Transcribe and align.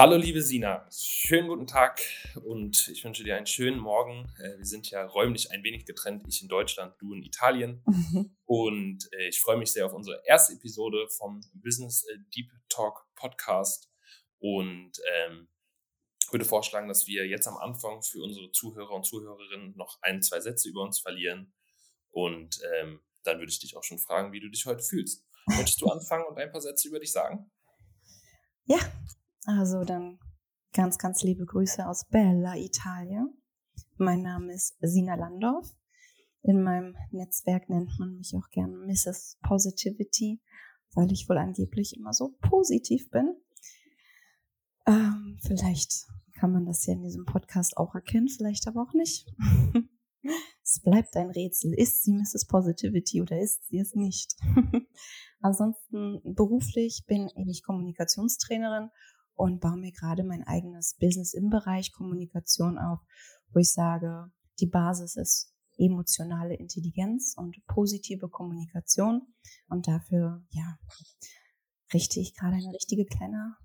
Hallo 0.00 0.16
liebe 0.16 0.40
Sina, 0.40 0.88
schönen 0.90 1.46
guten 1.46 1.66
Tag 1.66 2.00
und 2.46 2.88
ich 2.88 3.04
wünsche 3.04 3.22
dir 3.22 3.36
einen 3.36 3.44
schönen 3.44 3.78
Morgen. 3.78 4.32
Äh, 4.38 4.56
wir 4.56 4.64
sind 4.64 4.90
ja 4.90 5.04
räumlich 5.04 5.50
ein 5.50 5.62
wenig 5.62 5.84
getrennt, 5.84 6.24
ich 6.26 6.40
in 6.40 6.48
Deutschland, 6.48 6.94
du 7.00 7.12
in 7.12 7.22
Italien. 7.22 7.82
Mhm. 7.84 8.34
Und 8.46 9.12
äh, 9.12 9.28
ich 9.28 9.42
freue 9.42 9.58
mich 9.58 9.70
sehr 9.72 9.84
auf 9.84 9.92
unsere 9.92 10.22
erste 10.24 10.54
Episode 10.54 11.06
vom 11.10 11.42
Business 11.52 12.04
äh, 12.04 12.16
Deep 12.34 12.50
Talk 12.70 13.08
Podcast 13.14 13.90
und 14.38 14.92
ähm, 15.18 15.48
würde 16.30 16.46
vorschlagen, 16.46 16.88
dass 16.88 17.06
wir 17.06 17.26
jetzt 17.26 17.46
am 17.46 17.58
Anfang 17.58 18.02
für 18.02 18.22
unsere 18.22 18.50
Zuhörer 18.52 18.92
und 18.92 19.04
Zuhörerinnen 19.04 19.76
noch 19.76 19.98
ein, 20.00 20.22
zwei 20.22 20.40
Sätze 20.40 20.70
über 20.70 20.80
uns 20.80 20.98
verlieren. 20.98 21.52
Und 22.10 22.58
ähm, 22.78 23.00
dann 23.22 23.38
würde 23.38 23.52
ich 23.52 23.60
dich 23.60 23.76
auch 23.76 23.84
schon 23.84 23.98
fragen, 23.98 24.32
wie 24.32 24.40
du 24.40 24.48
dich 24.48 24.64
heute 24.64 24.82
fühlst. 24.82 25.26
Möchtest 25.44 25.82
du 25.82 25.88
anfangen 25.90 26.24
und 26.24 26.38
ein 26.38 26.50
paar 26.50 26.62
Sätze 26.62 26.88
über 26.88 27.00
dich 27.00 27.12
sagen? 27.12 27.50
Ja, 28.64 28.78
also 29.46 29.84
dann 29.84 30.18
ganz, 30.72 30.98
ganz 30.98 31.22
liebe 31.22 31.44
Grüße 31.44 31.86
aus 31.86 32.06
Bella, 32.08 32.56
Italien. 32.56 33.34
Mein 33.96 34.22
Name 34.22 34.52
ist 34.52 34.76
Sina 34.80 35.14
Landorf. 35.14 35.68
In 36.42 36.62
meinem 36.62 36.96
Netzwerk 37.10 37.68
nennt 37.68 37.98
man 37.98 38.16
mich 38.16 38.34
auch 38.34 38.48
gern 38.50 38.86
Mrs. 38.86 39.38
Positivity, 39.42 40.40
weil 40.94 41.12
ich 41.12 41.28
wohl 41.28 41.38
angeblich 41.38 41.96
immer 41.96 42.12
so 42.12 42.34
positiv 42.40 43.10
bin. 43.10 43.34
Ähm, 44.86 45.38
vielleicht 45.42 46.06
kann 46.38 46.52
man 46.52 46.64
das 46.64 46.86
ja 46.86 46.94
in 46.94 47.02
diesem 47.02 47.26
Podcast 47.26 47.76
auch 47.76 47.94
erkennen, 47.94 48.28
vielleicht 48.28 48.66
aber 48.66 48.82
auch 48.82 48.94
nicht. 48.94 49.26
es 50.62 50.80
bleibt 50.82 51.16
ein 51.16 51.30
Rätsel. 51.30 51.74
Ist 51.74 52.04
sie 52.04 52.12
Mrs. 52.12 52.46
Positivity 52.46 53.20
oder 53.20 53.38
ist 53.38 53.66
sie 53.68 53.78
es 53.78 53.94
nicht? 53.94 54.34
Ansonsten 55.40 56.20
beruflich 56.34 57.04
bin 57.06 57.28
ich 57.48 57.62
Kommunikationstrainerin 57.62 58.90
und 59.40 59.60
baue 59.60 59.78
mir 59.78 59.90
gerade 59.90 60.22
mein 60.22 60.44
eigenes 60.44 60.96
Business 61.00 61.32
im 61.32 61.48
Bereich 61.48 61.92
Kommunikation 61.92 62.76
auf, 62.76 63.00
wo 63.52 63.60
ich 63.60 63.72
sage, 63.72 64.30
die 64.60 64.66
Basis 64.66 65.16
ist 65.16 65.54
emotionale 65.78 66.54
Intelligenz 66.56 67.34
und 67.38 67.56
positive 67.66 68.28
Kommunikation. 68.28 69.22
Und 69.68 69.88
dafür, 69.88 70.44
ja, 70.50 70.78
richte 71.94 72.20
ich 72.20 72.34
gerade 72.36 72.56
eine 72.56 72.74
richtige 72.74 73.06
kleine 73.06 73.56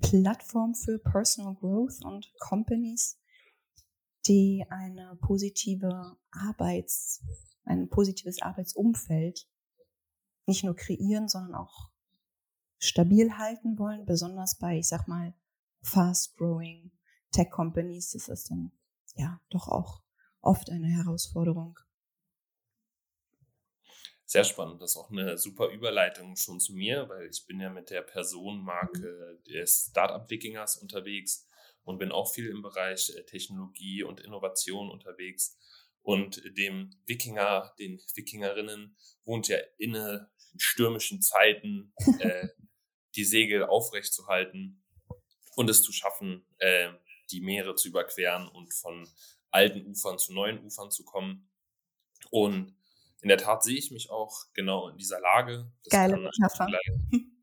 Plattform 0.00 0.76
für 0.76 1.00
Personal 1.00 1.56
Growth 1.56 2.04
und 2.04 2.32
Companies, 2.38 3.18
die 4.26 4.64
eine 4.68 5.18
positive 5.20 6.16
Arbeits, 6.30 7.24
ein 7.64 7.88
positives 7.88 8.40
Arbeitsumfeld 8.40 9.48
nicht 10.46 10.62
nur 10.62 10.76
kreieren, 10.76 11.26
sondern 11.26 11.56
auch 11.56 11.90
stabil 12.84 13.32
halten 13.38 13.78
wollen, 13.78 14.06
besonders 14.06 14.58
bei, 14.58 14.78
ich 14.78 14.88
sag 14.88 15.08
mal, 15.08 15.34
fast-growing 15.82 16.92
Tech-Companies. 17.32 18.12
Das 18.12 18.28
ist 18.28 18.50
dann 18.50 18.72
ja 19.16 19.40
doch 19.50 19.68
auch 19.68 20.02
oft 20.40 20.70
eine 20.70 20.88
Herausforderung. 20.88 21.78
Sehr 24.26 24.44
spannend. 24.44 24.80
Das 24.80 24.92
ist 24.92 24.96
auch 24.96 25.10
eine 25.10 25.36
super 25.38 25.68
Überleitung 25.68 26.36
schon 26.36 26.58
zu 26.58 26.72
mir, 26.72 27.08
weil 27.08 27.28
ich 27.28 27.46
bin 27.46 27.60
ja 27.60 27.70
mit 27.70 27.90
der 27.90 28.02
Personenmarke 28.02 29.40
des 29.46 29.88
Startup-Wikingers 29.90 30.78
unterwegs 30.78 31.46
und 31.84 31.98
bin 31.98 32.10
auch 32.10 32.32
viel 32.32 32.48
im 32.48 32.62
Bereich 32.62 33.10
äh, 33.10 33.24
Technologie 33.24 34.02
und 34.02 34.20
Innovation 34.20 34.90
unterwegs. 34.90 35.58
Und 36.02 36.42
dem 36.56 36.90
Wikinger, 37.06 37.74
den 37.78 38.00
Wikingerinnen 38.14 38.96
wohnt 39.24 39.48
ja 39.48 39.58
inne 39.78 40.30
in 40.52 40.60
stürmischen 40.60 41.20
Zeiten 41.22 41.92
äh, 42.18 42.48
die 43.16 43.24
Segel 43.24 43.64
aufrecht 43.64 44.12
zu 44.12 44.26
halten 44.26 44.82
und 45.56 45.70
es 45.70 45.82
zu 45.82 45.92
schaffen, 45.92 46.46
äh, 46.58 46.90
die 47.30 47.40
Meere 47.40 47.74
zu 47.74 47.88
überqueren 47.88 48.48
und 48.48 48.72
von 48.74 49.08
alten 49.50 49.86
Ufern 49.86 50.18
zu 50.18 50.34
neuen 50.34 50.64
Ufern 50.64 50.90
zu 50.90 51.04
kommen. 51.04 51.50
Und 52.30 52.76
in 53.22 53.28
der 53.28 53.38
Tat 53.38 53.62
sehe 53.62 53.78
ich 53.78 53.90
mich 53.90 54.10
auch 54.10 54.34
genau 54.52 54.88
in 54.88 54.98
dieser 54.98 55.20
Lage. 55.20 55.70
Das 55.84 55.92
Geile 55.92 56.16
Metapher. 56.18 56.68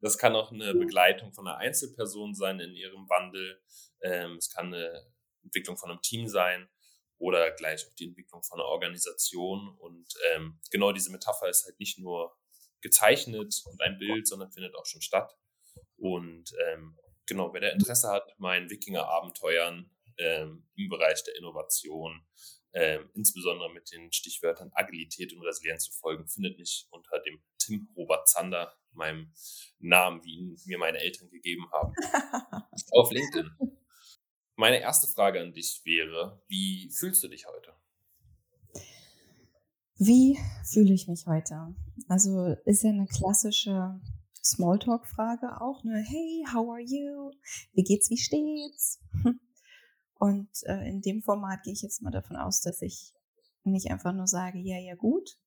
Das 0.00 0.16
kann 0.16 0.36
auch 0.36 0.52
eine 0.52 0.74
Begleitung 0.74 1.32
von 1.32 1.48
einer 1.48 1.58
Einzelperson 1.58 2.34
sein 2.34 2.60
in 2.60 2.72
ihrem 2.72 3.08
Wandel. 3.08 3.60
Ähm, 4.00 4.36
es 4.36 4.48
kann 4.48 4.72
eine 4.72 5.06
Entwicklung 5.42 5.76
von 5.76 5.90
einem 5.90 6.00
Team 6.02 6.28
sein 6.28 6.68
oder 7.18 7.50
gleich 7.50 7.84
auch 7.86 7.94
die 7.94 8.06
Entwicklung 8.06 8.44
von 8.44 8.60
einer 8.60 8.68
Organisation. 8.68 9.76
Und 9.78 10.06
ähm, 10.32 10.60
genau 10.70 10.92
diese 10.92 11.10
Metapher 11.10 11.48
ist 11.48 11.64
halt 11.64 11.80
nicht 11.80 11.98
nur 11.98 12.36
gezeichnet 12.84 13.62
und 13.64 13.80
ein 13.80 13.98
Bild, 13.98 14.28
sondern 14.28 14.52
findet 14.52 14.76
auch 14.76 14.84
schon 14.84 15.00
statt. 15.00 15.34
Und 15.96 16.52
ähm, 16.68 16.96
genau, 17.26 17.52
wer 17.52 17.62
da 17.62 17.68
Interesse 17.68 18.10
hat, 18.10 18.38
meinen 18.38 18.68
Wikinger-Abenteuern 18.68 19.90
ähm, 20.18 20.68
im 20.76 20.88
Bereich 20.90 21.24
der 21.24 21.34
Innovation, 21.36 22.24
ähm, 22.74 23.08
insbesondere 23.14 23.72
mit 23.72 23.90
den 23.90 24.12
Stichwörtern 24.12 24.70
Agilität 24.74 25.32
und 25.32 25.42
Resilienz 25.42 25.84
zu 25.84 25.92
folgen, 25.98 26.28
findet 26.28 26.58
mich 26.58 26.86
unter 26.90 27.18
dem 27.20 27.42
Tim 27.58 27.88
Robert 27.96 28.28
Zander, 28.28 28.76
meinem 28.92 29.32
Namen, 29.78 30.22
wie 30.22 30.36
ihn 30.36 30.56
mir 30.66 30.78
meine 30.78 30.98
Eltern 30.98 31.30
gegeben 31.30 31.66
haben, 31.72 31.94
auf 32.92 33.10
LinkedIn. 33.10 33.50
Meine 34.56 34.80
erste 34.80 35.08
Frage 35.08 35.40
an 35.40 35.52
dich 35.52 35.80
wäre, 35.84 36.44
wie 36.48 36.90
fühlst 36.90 37.22
du 37.24 37.28
dich 37.28 37.46
heute? 37.46 37.74
Wie 39.96 40.38
fühle 40.64 40.92
ich 40.92 41.06
mich 41.06 41.26
heute? 41.26 41.74
Also 42.08 42.56
ist 42.64 42.82
ja 42.82 42.90
eine 42.90 43.06
klassische 43.06 44.00
Smalltalk-Frage 44.42 45.60
auch, 45.60 45.84
ne? 45.84 46.04
Hey, 46.06 46.44
how 46.52 46.68
are 46.70 46.80
you? 46.80 47.30
Wie 47.72 47.84
geht's, 47.84 48.10
wie 48.10 48.18
steht's? 48.18 49.00
Und 50.18 50.48
äh, 50.64 50.88
in 50.88 51.00
dem 51.00 51.22
Format 51.22 51.62
gehe 51.62 51.72
ich 51.72 51.82
jetzt 51.82 52.02
mal 52.02 52.10
davon 52.10 52.36
aus, 52.36 52.60
dass 52.60 52.82
ich 52.82 53.12
nicht 53.62 53.90
einfach 53.90 54.12
nur 54.12 54.26
sage, 54.26 54.58
ja, 54.58 54.78
ja, 54.78 54.94
gut, 54.94 55.38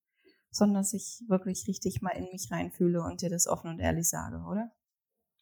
sondern 0.49 0.81
dass 0.81 0.93
ich 0.93 1.21
wirklich 1.27 1.67
richtig 1.67 2.01
mal 2.01 2.11
in 2.11 2.29
mich 2.31 2.49
reinfühle 2.49 3.01
und 3.01 3.21
dir 3.21 3.29
das 3.29 3.47
offen 3.47 3.69
und 3.69 3.79
ehrlich 3.79 4.09
sage, 4.09 4.37
oder? 4.49 4.71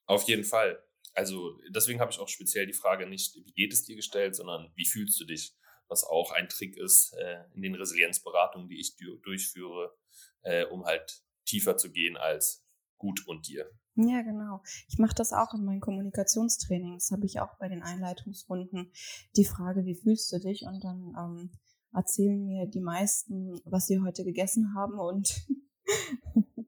Auf 0.05 0.23
jeden 0.23 0.43
Fall. 0.43 0.79
Also 1.13 1.57
deswegen 1.69 1.99
habe 1.99 2.11
ich 2.11 2.19
auch 2.19 2.27
speziell 2.27 2.67
die 2.67 2.73
Frage 2.73 3.07
nicht, 3.07 3.35
wie 3.35 3.53
geht 3.53 3.71
es 3.71 3.83
dir 3.83 3.95
gestellt, 3.95 4.35
sondern 4.35 4.71
wie 4.75 4.85
fühlst 4.85 5.19
du 5.19 5.25
dich? 5.25 5.55
Was 5.87 6.03
auch 6.03 6.31
ein 6.31 6.49
Trick 6.49 6.77
ist 6.77 7.13
äh, 7.13 7.43
in 7.53 7.61
den 7.61 7.75
Resilienzberatungen, 7.75 8.67
die 8.67 8.79
ich 8.79 8.95
durchführe, 9.23 9.95
äh, 10.41 10.65
um 10.65 10.85
halt 10.85 11.23
tiefer 11.45 11.77
zu 11.77 11.91
gehen 11.91 12.17
als 12.17 12.65
gut 12.97 13.27
und 13.27 13.47
dir. 13.47 13.69
Ja, 13.95 14.21
genau. 14.23 14.61
Ich 14.89 14.97
mache 14.97 15.15
das 15.15 15.31
auch 15.31 15.53
in 15.53 15.63
meinen 15.63 15.79
Kommunikationstrainings. 15.79 17.11
Habe 17.11 17.25
ich 17.25 17.39
auch 17.39 17.57
bei 17.59 17.69
den 17.69 17.81
Einleitungsrunden 17.81 18.91
die 19.37 19.45
Frage, 19.45 19.85
wie 19.85 19.95
fühlst 19.95 20.31
du 20.33 20.39
dich? 20.39 20.63
Und 20.63 20.83
dann 20.83 21.13
ähm, 21.17 21.51
erzählen 21.93 22.45
mir 22.45 22.67
die 22.67 22.81
meisten, 22.81 23.61
was 23.63 23.87
sie 23.87 24.01
heute 24.01 24.25
gegessen 24.25 24.73
haben 24.75 24.99
und 24.99 25.47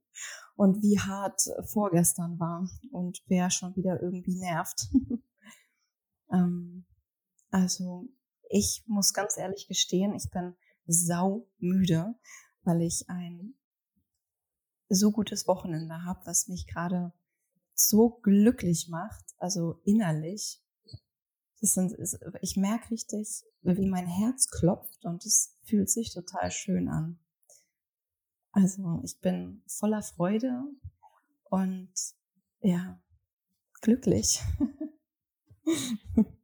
und 0.55 0.81
wie 0.81 0.99
hart 0.99 1.41
vorgestern 1.66 2.39
war 2.39 2.69
und 2.91 3.22
wer 3.28 3.49
schon 3.49 3.75
wieder 3.75 4.01
irgendwie 4.01 4.38
nervt. 4.38 4.88
ähm, 6.31 6.85
also 7.51 8.07
ich 8.50 8.84
muss 8.88 9.13
ganz 9.13 9.38
ehrlich 9.38 9.68
gestehen, 9.68 10.13
ich 10.16 10.30
bin 10.30 10.56
sau 10.85 11.47
müde, 11.58 12.16
weil 12.63 12.81
ich 12.81 13.09
ein 13.09 13.56
so 14.90 15.12
gutes 15.12 15.47
Wochenende 15.47 16.03
habe, 16.06 16.25
was 16.25 16.47
mich 16.47 16.68
gerade 16.68 17.13
so 17.74 18.09
glücklich 18.22 18.88
macht, 18.90 19.25
also 19.38 19.81
innerlich. 19.84 20.64
Sind, 21.59 21.96
ich 22.41 22.55
merke 22.55 22.91
richtig, 22.91 23.44
wie 23.64 23.90
mein 23.90 24.05
Herz 24.05 24.47
klopft 24.47 25.05
und 25.05 25.26
es 25.26 25.58
fühlt 25.64 25.90
sich 25.90 26.14
total 26.14 26.52
schön 26.52 26.88
an. 26.88 27.20
Also 28.52 29.02
ich 29.03 29.20
bin 29.20 29.64
voller 29.67 30.03
Freude 30.03 30.64
und 31.46 31.94
ja, 32.61 33.02
glücklich. 33.82 34.40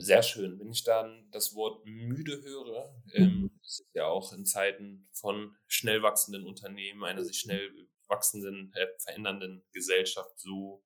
sehr 0.00 0.22
schön. 0.22 0.58
Wenn 0.58 0.70
ich 0.70 0.84
dann 0.84 1.28
das 1.30 1.54
Wort 1.54 1.84
müde 1.84 2.42
höre, 2.42 2.94
ähm, 3.12 3.24
mhm. 3.24 3.50
das 3.60 3.80
ist 3.80 3.94
ja 3.94 4.06
auch 4.06 4.32
in 4.32 4.44
Zeiten 4.44 5.08
von 5.12 5.56
schnell 5.66 6.02
wachsenden 6.02 6.46
Unternehmen, 6.46 7.04
einer 7.04 7.24
sich 7.24 7.38
schnell 7.38 7.70
wachsenden, 8.08 8.72
äh, 8.74 8.86
verändernden 8.98 9.64
Gesellschaft 9.72 10.38
so, 10.38 10.84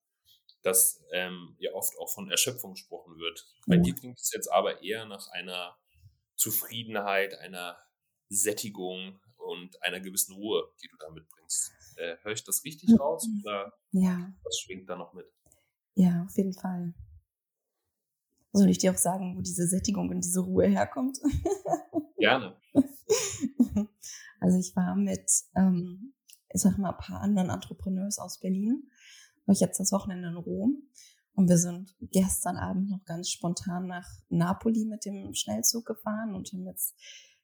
dass 0.63 1.05
ähm, 1.13 1.57
ja 1.59 1.73
oft 1.73 1.97
auch 1.99 2.11
von 2.11 2.31
Erschöpfung 2.31 2.75
gesprochen 2.75 3.17
wird. 3.19 3.47
Bei 3.67 3.77
dir 3.77 3.95
klingt 3.95 4.19
es 4.19 4.33
jetzt 4.33 4.49
aber 4.49 4.83
eher 4.83 5.05
nach 5.07 5.29
einer 5.29 5.77
Zufriedenheit, 6.37 7.39
einer 7.39 7.79
Sättigung 8.29 9.21
und 9.37 9.83
einer 9.83 10.01
gewissen 10.01 10.35
Ruhe, 10.35 10.73
die 10.83 10.89
du 10.89 10.97
da 10.99 11.11
mitbringst. 11.11 11.73
Äh, 11.97 12.17
höre 12.23 12.33
ich 12.33 12.45
das 12.45 12.65
richtig 12.65 12.99
raus 12.99 13.27
oder 13.43 13.73
ja. 13.93 14.33
was 14.43 14.59
schwingt 14.59 14.89
da 14.89 14.97
noch 14.97 15.13
mit? 15.13 15.27
Ja, 15.95 16.25
auf 16.25 16.37
jeden 16.37 16.53
Fall. 16.53 16.93
Soll 18.57 18.71
ich 18.71 18.79
dir 18.79 18.93
auch 18.93 18.99
sagen, 18.99 19.37
wo 19.37 19.43
diese 19.43 19.67
Sättigung 19.67 20.09
und 20.09 20.25
diese 20.25 20.41
Ruhe 20.41 20.67
herkommt? 20.67 21.19
Gerne. 22.17 22.57
Also 24.41 24.59
ich 24.59 24.75
war 24.77 24.97
mit, 24.97 25.31
ähm, 25.55 26.15
ich 26.53 26.61
sag 26.61 26.79
mal, 26.79 26.91
ein 26.91 26.99
paar 26.99 27.21
anderen 27.21 27.51
Entrepreneurs 27.51 28.19
aus 28.19 28.39
Berlin 28.39 28.91
war 29.45 29.53
ich 29.53 29.61
jetzt 29.61 29.79
das 29.79 29.93
Wochenende 29.93 30.29
in 30.29 30.37
Rom 30.37 30.83
und 31.35 31.49
wir 31.49 31.59
sind 31.59 31.95
gestern 32.01 32.57
Abend 32.57 32.91
noch 32.91 33.05
ganz 33.05 33.31
spontan 33.31 33.87
nach 33.87 34.09
Napoli 34.29 34.85
mit 34.87 35.05
dem 35.05 35.35
Schnellzug 35.35 35.87
gefahren 35.87 36.35
und 36.35 36.53
haben 36.53 36.67
jetzt 36.67 36.95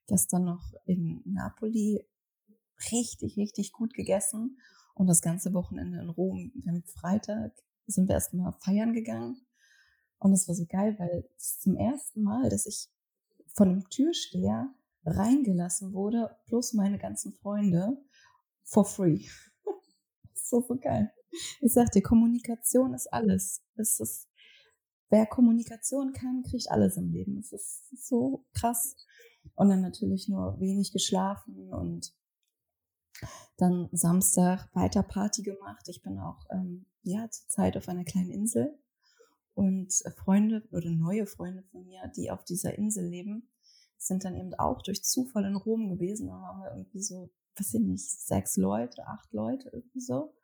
gestern 0.06 0.44
noch 0.44 0.72
in 0.84 1.22
Napoli 1.24 2.06
richtig, 2.90 3.36
richtig 3.36 3.72
gut 3.72 3.94
gegessen 3.94 4.58
und 4.94 5.06
das 5.06 5.22
ganze 5.22 5.52
Wochenende 5.54 6.00
in 6.00 6.08
Rom. 6.08 6.52
Wir 6.54 6.72
haben 6.72 6.84
Freitag 6.84 7.52
sind 7.86 8.08
wir 8.08 8.14
erstmal 8.14 8.52
feiern 8.60 8.92
gegangen 8.92 9.46
und 10.22 10.32
es 10.32 10.46
war 10.46 10.54
so 10.54 10.66
geil, 10.66 10.94
weil 10.98 11.28
es 11.36 11.58
zum 11.58 11.76
ersten 11.76 12.22
Mal, 12.22 12.48
dass 12.48 12.66
ich 12.66 12.88
von 13.54 13.68
einem 13.68 13.88
Türsteher 13.88 14.72
reingelassen 15.04 15.92
wurde, 15.92 16.36
plus 16.46 16.74
meine 16.74 16.98
ganzen 16.98 17.32
Freunde, 17.32 18.00
for 18.62 18.84
free. 18.84 19.26
so, 20.34 20.60
so 20.60 20.78
geil. 20.78 21.12
Ich 21.60 21.72
sag 21.72 21.90
dir, 21.90 22.02
Kommunikation 22.02 22.94
ist 22.94 23.12
alles. 23.12 23.64
Es 23.74 23.98
ist, 23.98 24.28
wer 25.10 25.26
Kommunikation 25.26 26.12
kann, 26.12 26.44
kriegt 26.44 26.70
alles 26.70 26.96
im 26.96 27.10
Leben. 27.10 27.38
Es 27.38 27.52
ist 27.52 28.06
so 28.06 28.46
krass. 28.54 28.94
Und 29.56 29.70
dann 29.70 29.80
natürlich 29.80 30.28
nur 30.28 30.60
wenig 30.60 30.92
geschlafen 30.92 31.72
und 31.72 32.14
dann 33.56 33.88
Samstag 33.90 34.68
weiter 34.72 35.02
Party 35.02 35.42
gemacht. 35.42 35.88
Ich 35.88 36.00
bin 36.00 36.20
auch 36.20 36.46
ähm, 36.52 36.86
ja 37.02 37.28
zurzeit 37.28 37.76
auf 37.76 37.88
einer 37.88 38.04
kleinen 38.04 38.30
Insel 38.30 38.78
und 39.54 39.92
Freunde 40.16 40.62
oder 40.72 40.90
neue 40.90 41.26
Freunde 41.26 41.62
von 41.70 41.84
mir, 41.84 42.10
die 42.16 42.30
auf 42.30 42.44
dieser 42.44 42.76
Insel 42.76 43.06
leben, 43.06 43.48
sind 43.98 44.24
dann 44.24 44.34
eben 44.34 44.54
auch 44.54 44.82
durch 44.82 45.04
Zufall 45.04 45.44
in 45.44 45.56
Rom 45.56 45.90
gewesen. 45.90 46.26
Da 46.28 46.34
waren 46.34 46.62
wir 46.62 46.70
irgendwie 46.76 47.02
so, 47.02 47.30
weiß 47.56 47.74
ich 47.74 47.80
nicht, 47.80 48.10
sechs 48.10 48.56
Leute, 48.56 49.06
acht 49.06 49.32
Leute 49.32 49.70
irgendwie 49.72 50.00
so 50.00 50.34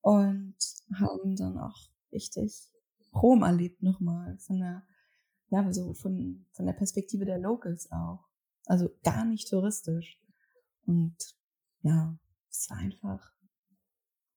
und 0.00 0.56
haben 0.94 1.36
dann 1.36 1.58
auch 1.58 1.76
richtig 2.12 2.68
Rom 3.14 3.42
erlebt 3.42 3.82
nochmal 3.82 4.38
von 4.38 4.58
der 4.58 4.82
ja 5.50 5.72
so 5.72 5.94
von 5.94 6.46
von 6.52 6.66
der 6.66 6.74
Perspektive 6.74 7.24
der 7.24 7.38
Locals 7.38 7.90
auch, 7.90 8.28
also 8.66 8.90
gar 9.02 9.24
nicht 9.24 9.48
touristisch 9.48 10.20
und 10.86 11.16
ja, 11.82 12.18
es 12.50 12.68
war 12.70 12.78
einfach 12.78 13.32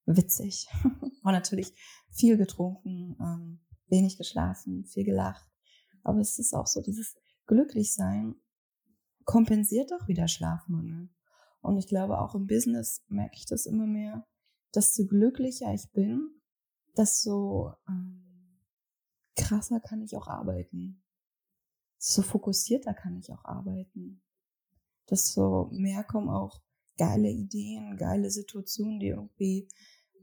witzig. 0.05 0.67
War 1.23 1.31
natürlich 1.31 1.73
viel 2.09 2.37
getrunken, 2.37 3.15
ähm, 3.19 3.59
wenig 3.91 4.17
geschlafen, 4.17 4.85
viel 4.85 5.03
gelacht. 5.03 5.45
Aber 6.03 6.19
es 6.19 6.39
ist 6.39 6.53
auch 6.53 6.67
so, 6.67 6.81
dieses 6.81 7.15
Glücklichsein 7.45 8.35
kompensiert 9.25 9.91
auch 9.93 10.07
wieder 10.07 10.27
Schlafmangel. 10.27 11.09
Und 11.61 11.77
ich 11.77 11.87
glaube, 11.87 12.19
auch 12.19 12.33
im 12.33 12.47
Business 12.47 13.03
merke 13.07 13.35
ich 13.35 13.45
das 13.45 13.65
immer 13.65 13.85
mehr, 13.85 14.25
desto 14.73 15.05
glücklicher 15.05 15.73
ich 15.73 15.91
bin, 15.91 16.41
desto 16.97 17.73
ähm, 17.87 18.59
krasser 19.35 19.79
kann 19.79 20.01
ich 20.01 20.15
auch 20.15 20.27
arbeiten. 20.27 21.03
Desto 21.97 22.23
fokussierter 22.23 22.93
kann 22.93 23.17
ich 23.17 23.31
auch 23.31 23.45
arbeiten. 23.45 24.23
Desto 25.09 25.69
mehr 25.71 26.03
kommen 26.03 26.29
auch 26.29 26.61
geile 26.97 27.29
Ideen, 27.29 27.97
geile 27.97 28.31
Situationen, 28.31 28.99
die 28.99 29.07
irgendwie 29.07 29.67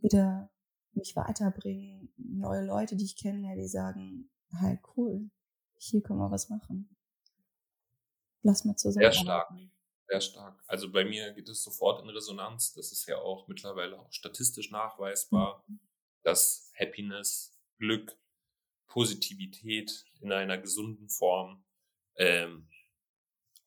wieder 0.01 0.51
mich 0.99 1.17
weiterbringen. 1.17 2.13
Neue 2.17 2.65
Leute, 2.67 2.97
die 2.97 3.05
ich 3.05 3.17
kenne, 3.17 3.55
die 3.57 3.69
sagen, 3.69 4.31
hey, 4.61 4.79
cool, 4.97 5.31
hier 5.79 6.03
können 6.03 6.19
wir 6.19 6.31
was 6.31 6.49
machen. 6.49 6.97
Lass 8.43 8.65
mal 8.65 8.77
zusammen. 8.77 9.05
Sehr 9.05 9.13
stark. 9.13 9.53
Sehr 10.09 10.21
stark. 10.21 10.63
Also 10.67 10.91
bei 10.91 11.05
mir 11.05 11.33
geht 11.33 11.49
es 11.49 11.63
sofort 11.63 12.03
in 12.03 12.09
Resonanz. 12.09 12.73
Das 12.73 12.93
ist 12.93 13.07
ja 13.07 13.19
auch 13.19 13.47
mittlerweile 13.49 13.99
auch 13.99 14.13
statistisch 14.13 14.71
nachweisbar, 14.71 15.65
mhm. 15.67 15.81
dass 16.23 16.73
Happiness, 16.79 17.59
Glück, 17.79 18.19
Positivität 18.87 20.05
in 20.21 20.33
einer 20.33 20.57
gesunden 20.57 21.11
Form 21.11 21.65
ähm, 22.17 22.69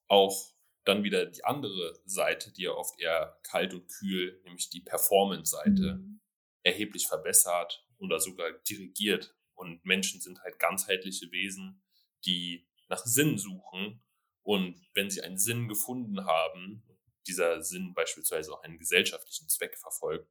auch 0.08 0.52
dann 0.84 1.04
wieder 1.04 1.28
die 1.28 1.44
andere 1.46 2.00
Seite, 2.06 2.52
die 2.52 2.64
ja 2.64 2.72
oft 2.72 3.00
eher 3.00 3.40
kalt 3.44 3.74
und 3.74 3.88
kühl, 3.88 4.42
nämlich 4.44 4.70
die 4.70 4.82
Performance-Seite, 4.82 6.00
mhm. 6.00 6.22
Erheblich 6.64 7.08
verbessert 7.08 7.86
oder 7.98 8.20
sogar 8.20 8.52
dirigiert. 8.70 9.36
Und 9.56 9.84
Menschen 9.86 10.22
sind 10.22 10.42
halt 10.42 10.60
ganzheitliche 10.60 11.32
Wesen, 11.32 11.84
die 12.26 12.68
nach 12.88 13.06
Sinn 13.06 13.38
suchen. 13.38 14.04
Und 14.44 14.82
wenn 14.94 15.10
sie 15.10 15.22
einen 15.22 15.38
Sinn 15.38 15.68
gefunden 15.68 16.26
haben, 16.26 16.84
dieser 17.28 17.62
Sinn 17.62 17.94
beispielsweise 17.94 18.52
auch 18.54 18.64
einen 18.64 18.80
gesellschaftlichen 18.80 19.48
Zweck 19.50 19.78
verfolgt, 19.78 20.30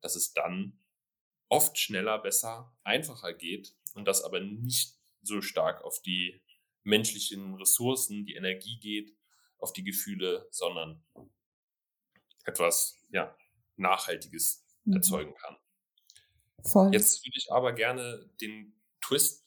dass 0.00 0.14
es 0.14 0.32
dann 0.32 0.78
oft 1.48 1.78
schneller, 1.78 2.18
besser, 2.18 2.76
einfacher 2.84 3.32
geht 3.32 3.74
und 3.94 4.06
das 4.06 4.22
aber 4.22 4.40
nicht 4.40 4.94
so 5.22 5.40
stark 5.40 5.82
auf 5.82 6.00
die 6.02 6.42
menschlichen 6.84 7.54
Ressourcen, 7.54 8.24
die 8.24 8.34
Energie 8.34 8.78
geht, 8.78 9.16
auf 9.58 9.72
die 9.72 9.82
Gefühle, 9.82 10.46
sondern 10.50 11.04
etwas 12.44 12.96
ja, 13.10 13.36
Nachhaltiges 13.76 14.64
mhm. 14.84 14.94
erzeugen 14.94 15.34
kann. 15.34 15.56
Voll. 16.64 16.92
Jetzt 16.92 17.24
würde 17.24 17.36
ich 17.36 17.52
aber 17.52 17.72
gerne 17.72 18.28
den 18.40 18.74
Twist 19.00 19.46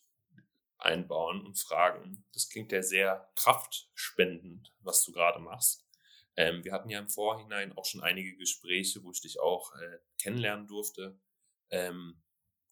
einbauen 0.77 1.45
und 1.45 1.59
fragen. 1.59 2.25
Das 2.33 2.49
klingt 2.49 2.71
ja 2.71 2.81
sehr 2.81 3.29
kraftspendend, 3.35 4.73
was 4.79 5.03
du 5.05 5.11
gerade 5.11 5.39
machst. 5.39 5.85
Ähm, 6.35 6.63
wir 6.63 6.71
hatten 6.73 6.89
ja 6.89 6.99
im 6.99 7.09
Vorhinein 7.09 7.77
auch 7.77 7.85
schon 7.85 8.01
einige 8.01 8.35
Gespräche, 8.37 9.03
wo 9.03 9.11
ich 9.11 9.21
dich 9.21 9.39
auch 9.39 9.73
äh, 9.75 9.99
kennenlernen 10.21 10.67
durfte, 10.67 11.19
ähm, 11.69 12.21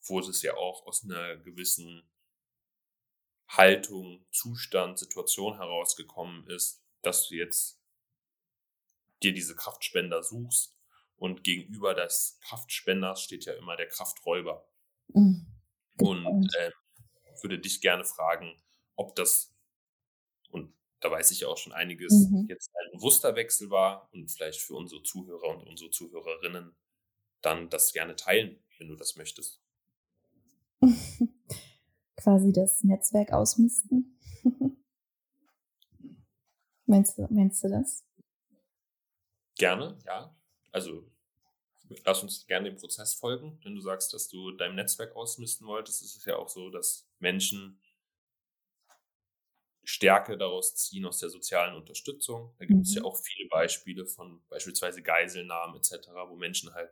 wo 0.05 0.19
es 0.19 0.41
ja 0.41 0.55
auch 0.55 0.85
aus 0.87 1.03
einer 1.03 1.37
gewissen 1.37 2.09
Haltung, 3.49 4.25
Zustand, 4.31 4.97
Situation 4.97 5.55
herausgekommen 5.57 6.47
ist, 6.47 6.81
dass 7.01 7.27
du 7.27 7.35
jetzt 7.35 7.81
dir 9.21 9.33
diese 9.33 9.55
Kraftspender 9.55 10.23
suchst 10.23 10.78
und 11.19 11.43
gegenüber 11.43 11.93
des 11.93 12.39
Kraftspenders 12.41 13.21
steht 13.21 13.45
ja 13.45 13.53
immer 13.53 13.75
der 13.75 13.87
Krafträuber. 13.87 14.67
Mhm. 15.13 15.45
Und 15.97 16.49
äh, 16.57 16.71
würde 17.41 17.59
dich 17.59 17.81
gerne 17.81 18.05
fragen, 18.05 18.59
ob 18.95 19.15
das, 19.15 19.53
und 20.49 20.73
da 21.01 21.11
weiß 21.11 21.31
ich 21.31 21.41
ja 21.41 21.47
auch 21.47 21.57
schon 21.57 21.73
einiges, 21.73 22.13
mhm. 22.13 22.45
jetzt 22.49 22.71
ein 22.73 22.97
bewusster 22.97 23.35
Wechsel 23.35 23.69
war 23.69 24.09
und 24.13 24.29
vielleicht 24.29 24.61
für 24.61 24.75
unsere 24.75 25.03
Zuhörer 25.03 25.57
und 25.57 25.67
unsere 25.67 25.89
Zuhörerinnen 25.89 26.75
dann 27.41 27.69
das 27.69 27.93
gerne 27.93 28.15
teilen, 28.15 28.59
wenn 28.77 28.87
du 28.87 28.95
das 28.95 29.15
möchtest. 29.15 29.61
Quasi 32.17 32.51
das 32.51 32.83
Netzwerk 32.83 33.31
ausmisten. 33.31 34.19
Meinst 36.85 37.17
du, 37.19 37.27
meinst 37.29 37.63
du 37.63 37.69
das? 37.69 38.03
Gerne, 39.55 39.95
ja. 40.07 40.35
Also 40.71 41.09
lass 42.05 42.21
uns 42.21 42.45
gerne 42.47 42.69
dem 42.69 42.77
Prozess 42.77 43.15
folgen. 43.15 43.59
Wenn 43.63 43.75
du 43.75 43.81
sagst, 43.81 44.13
dass 44.13 44.29
du 44.29 44.51
dein 44.51 44.75
Netzwerk 44.75 45.15
ausmisten 45.15 45.67
wolltest, 45.67 46.01
ist 46.01 46.15
es 46.15 46.25
ja 46.25 46.35
auch 46.35 46.49
so, 46.49 46.69
dass 46.69 47.07
Menschen 47.19 47.81
Stärke 49.83 50.37
daraus 50.37 50.75
ziehen 50.75 51.05
aus 51.05 51.17
der 51.17 51.29
sozialen 51.29 51.75
Unterstützung. 51.75 52.53
Da 52.59 52.65
gibt 52.65 52.85
es 52.85 52.93
ja 52.93 53.01
mhm. 53.01 53.07
auch 53.07 53.17
viele 53.17 53.49
Beispiele 53.49 54.05
von 54.05 54.43
beispielsweise 54.47 55.01
Geiselnahmen 55.01 55.75
etc., 55.77 56.09
wo 56.27 56.35
Menschen 56.35 56.73
halt 56.73 56.91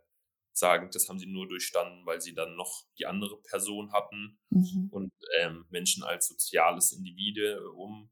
sagen, 0.52 0.90
das 0.92 1.08
haben 1.08 1.20
sie 1.20 1.28
nur 1.28 1.48
durchstanden, 1.48 2.06
weil 2.08 2.22
sie 2.22 2.34
dann 2.34 2.56
noch 2.56 2.86
die 2.98 3.06
andere 3.06 3.40
Person 3.44 3.92
hatten 3.92 4.40
mhm. 4.50 4.88
und 4.90 5.14
ähm, 5.40 5.68
Menschen 5.70 6.04
als 6.04 6.28
soziales 6.28 6.92
Individuum 6.92 8.10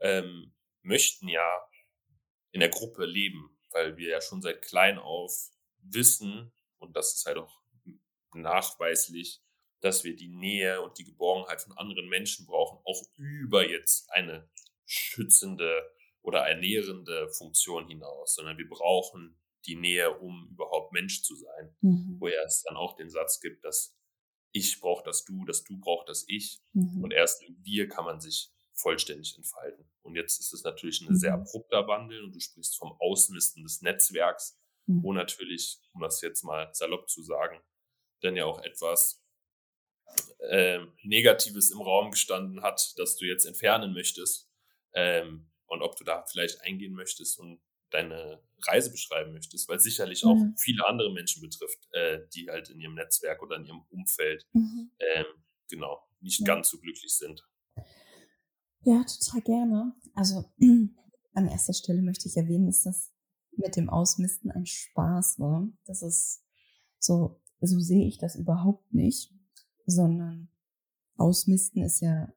ähm, 0.00 0.54
möchten 0.82 1.28
ja 1.28 1.48
in 2.50 2.60
der 2.60 2.68
Gruppe 2.68 3.06
leben, 3.06 3.55
weil 3.76 3.98
wir 3.98 4.08
ja 4.08 4.20
schon 4.22 4.40
seit 4.40 4.62
klein 4.62 4.98
auf 4.98 5.50
wissen, 5.82 6.50
und 6.78 6.96
das 6.96 7.14
ist 7.14 7.26
halt 7.26 7.36
auch 7.36 7.60
nachweislich, 8.32 9.42
dass 9.80 10.02
wir 10.02 10.16
die 10.16 10.28
Nähe 10.28 10.80
und 10.80 10.96
die 10.96 11.04
Geborgenheit 11.04 11.60
von 11.60 11.76
anderen 11.76 12.08
Menschen 12.08 12.46
brauchen, 12.46 12.80
auch 12.84 13.02
über 13.16 13.68
jetzt 13.68 14.10
eine 14.10 14.48
schützende 14.86 15.94
oder 16.22 16.40
ernährende 16.40 17.28
Funktion 17.28 17.86
hinaus, 17.86 18.34
sondern 18.34 18.56
wir 18.56 18.68
brauchen 18.68 19.38
die 19.66 19.76
Nähe, 19.76 20.18
um 20.18 20.48
überhaupt 20.50 20.92
Mensch 20.92 21.22
zu 21.22 21.36
sein. 21.36 21.76
Mhm. 21.82 22.16
Wo 22.18 22.28
es 22.28 22.62
dann 22.62 22.76
auch 22.76 22.96
den 22.96 23.10
Satz 23.10 23.40
gibt, 23.40 23.62
dass 23.62 23.94
ich 24.52 24.80
brauche 24.80 25.04
das 25.04 25.24
Du, 25.26 25.44
das 25.44 25.64
Du 25.64 25.78
braucht 25.78 26.08
das 26.08 26.24
Ich. 26.28 26.62
Mhm. 26.72 27.04
Und 27.04 27.12
erst 27.12 27.42
im 27.42 27.62
Wir 27.62 27.88
kann 27.88 28.06
man 28.06 28.20
sich 28.20 28.50
vollständig 28.76 29.36
entfalten. 29.36 29.88
Und 30.02 30.14
jetzt 30.14 30.38
ist 30.38 30.52
es 30.52 30.62
natürlich 30.62 31.00
ein 31.00 31.16
sehr 31.16 31.36
mhm. 31.36 31.42
abrupter 31.42 31.88
Wandel 31.88 32.22
und 32.24 32.34
du 32.34 32.40
sprichst 32.40 32.76
vom 32.76 32.92
Ausmisten 33.00 33.62
des 33.64 33.82
Netzwerks, 33.82 34.58
mhm. 34.86 35.02
wo 35.02 35.12
natürlich, 35.12 35.80
um 35.92 36.02
das 36.02 36.20
jetzt 36.20 36.44
mal 36.44 36.70
salopp 36.72 37.08
zu 37.08 37.22
sagen, 37.22 37.60
dann 38.20 38.36
ja 38.36 38.44
auch 38.44 38.62
etwas 38.62 39.22
äh, 40.38 40.80
Negatives 41.02 41.70
im 41.70 41.80
Raum 41.80 42.10
gestanden 42.10 42.62
hat, 42.62 42.94
das 42.96 43.16
du 43.16 43.24
jetzt 43.24 43.44
entfernen 43.44 43.92
möchtest. 43.92 44.50
Ähm, 44.94 45.50
und 45.66 45.82
ob 45.82 45.96
du 45.96 46.04
da 46.04 46.24
vielleicht 46.30 46.60
eingehen 46.62 46.94
möchtest 46.94 47.38
und 47.38 47.60
deine 47.90 48.42
Reise 48.66 48.90
beschreiben 48.90 49.32
möchtest, 49.32 49.68
weil 49.68 49.76
es 49.76 49.84
sicherlich 49.84 50.24
auch 50.24 50.34
mhm. 50.34 50.54
viele 50.56 50.86
andere 50.86 51.12
Menschen 51.12 51.42
betrifft, 51.42 51.78
äh, 51.92 52.20
die 52.34 52.48
halt 52.48 52.68
in 52.70 52.80
ihrem 52.80 52.94
Netzwerk 52.94 53.42
oder 53.42 53.56
in 53.56 53.64
ihrem 53.64 53.82
Umfeld 53.90 54.46
mhm. 54.52 54.90
ähm, 54.98 55.26
genau 55.68 56.02
nicht 56.20 56.40
ja. 56.40 56.46
ganz 56.46 56.70
so 56.70 56.78
glücklich 56.78 57.14
sind. 57.14 57.44
Ja, 58.86 59.02
total 59.02 59.40
gerne. 59.40 59.92
Also 60.14 60.44
an 61.34 61.48
erster 61.48 61.72
Stelle 61.72 62.02
möchte 62.02 62.28
ich 62.28 62.36
erwähnen, 62.36 62.66
dass 62.66 62.82
das 62.82 63.12
mit 63.56 63.74
dem 63.74 63.90
Ausmisten 63.90 64.52
ein 64.52 64.64
Spaß 64.64 65.40
war. 65.40 65.68
Das 65.86 66.02
ist 66.02 66.44
so, 67.00 67.40
so 67.60 67.80
sehe 67.80 68.06
ich 68.06 68.18
das 68.18 68.36
überhaupt 68.36 68.94
nicht, 68.94 69.34
sondern 69.86 70.48
Ausmisten 71.16 71.82
ist 71.82 72.00
ja 72.00 72.32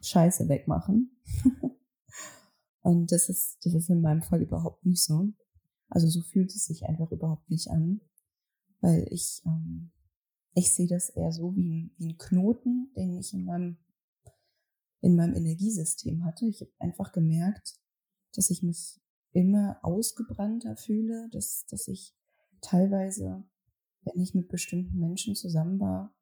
Scheiße 0.00 0.48
wegmachen. 0.48 1.16
Und 2.80 3.12
das 3.12 3.28
ist, 3.28 3.58
das 3.64 3.74
ist 3.74 3.88
in 3.88 4.00
meinem 4.00 4.22
Fall 4.22 4.42
überhaupt 4.42 4.84
nicht 4.84 5.04
so. 5.04 5.28
Also 5.88 6.08
so 6.08 6.22
fühlt 6.22 6.50
es 6.50 6.64
sich 6.64 6.86
einfach 6.86 7.12
überhaupt 7.12 7.48
nicht 7.48 7.70
an, 7.70 8.00
weil 8.80 9.06
ich, 9.12 9.42
ähm, 9.46 9.92
ich 10.54 10.74
sehe 10.74 10.88
das 10.88 11.08
eher 11.10 11.30
so 11.30 11.54
wie 11.54 11.68
ein, 11.68 11.94
wie 11.98 12.08
ein 12.08 12.18
Knoten, 12.18 12.90
den 12.96 13.16
ich 13.16 13.32
in 13.32 13.44
meinem, 13.44 13.76
in 15.02 15.16
meinem 15.16 15.34
Energiesystem 15.34 16.24
hatte. 16.24 16.46
Ich 16.46 16.60
habe 16.62 16.72
einfach 16.78 17.12
gemerkt, 17.12 17.74
dass 18.34 18.48
ich 18.50 18.62
mich 18.62 19.00
immer 19.32 19.78
ausgebrannter 19.82 20.76
fühle, 20.76 21.28
dass, 21.30 21.66
dass 21.66 21.88
ich 21.88 22.14
teilweise, 22.60 23.44
wenn 24.02 24.20
ich 24.20 24.34
mit 24.34 24.48
bestimmten 24.48 24.98
Menschen 24.98 25.34
zusammen 25.34 25.78
war, 25.80 26.14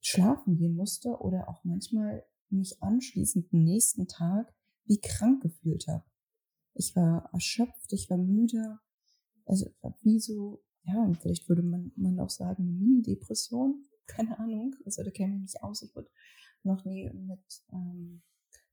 schlafen 0.00 0.56
gehen 0.56 0.74
musste 0.74 1.18
oder 1.20 1.48
auch 1.48 1.62
manchmal 1.64 2.24
mich 2.48 2.82
anschließend 2.82 3.52
den 3.52 3.64
nächsten 3.64 4.06
Tag 4.08 4.52
wie 4.84 5.00
krank 5.00 5.42
gefühlt 5.42 5.86
habe. 5.88 6.04
Ich 6.74 6.94
war 6.96 7.28
erschöpft, 7.32 7.92
ich 7.92 8.08
war 8.08 8.18
müde, 8.18 8.78
also 9.44 9.66
wie 10.02 10.20
so, 10.20 10.62
ja, 10.84 11.12
vielleicht 11.20 11.48
würde 11.48 11.62
man, 11.62 11.92
man 11.96 12.20
auch 12.20 12.30
sagen, 12.30 12.78
Mini-Depression, 12.78 13.84
keine 14.06 14.38
Ahnung, 14.38 14.74
also 14.84 15.02
da 15.02 15.10
käme 15.10 15.34
ich 15.36 15.42
nicht 15.42 15.62
aus, 15.62 15.82
ich 15.82 15.94
wurde 15.94 16.08
noch 16.62 16.84
nie 16.84 17.10
mit 17.10 17.62
ähm, 17.72 18.22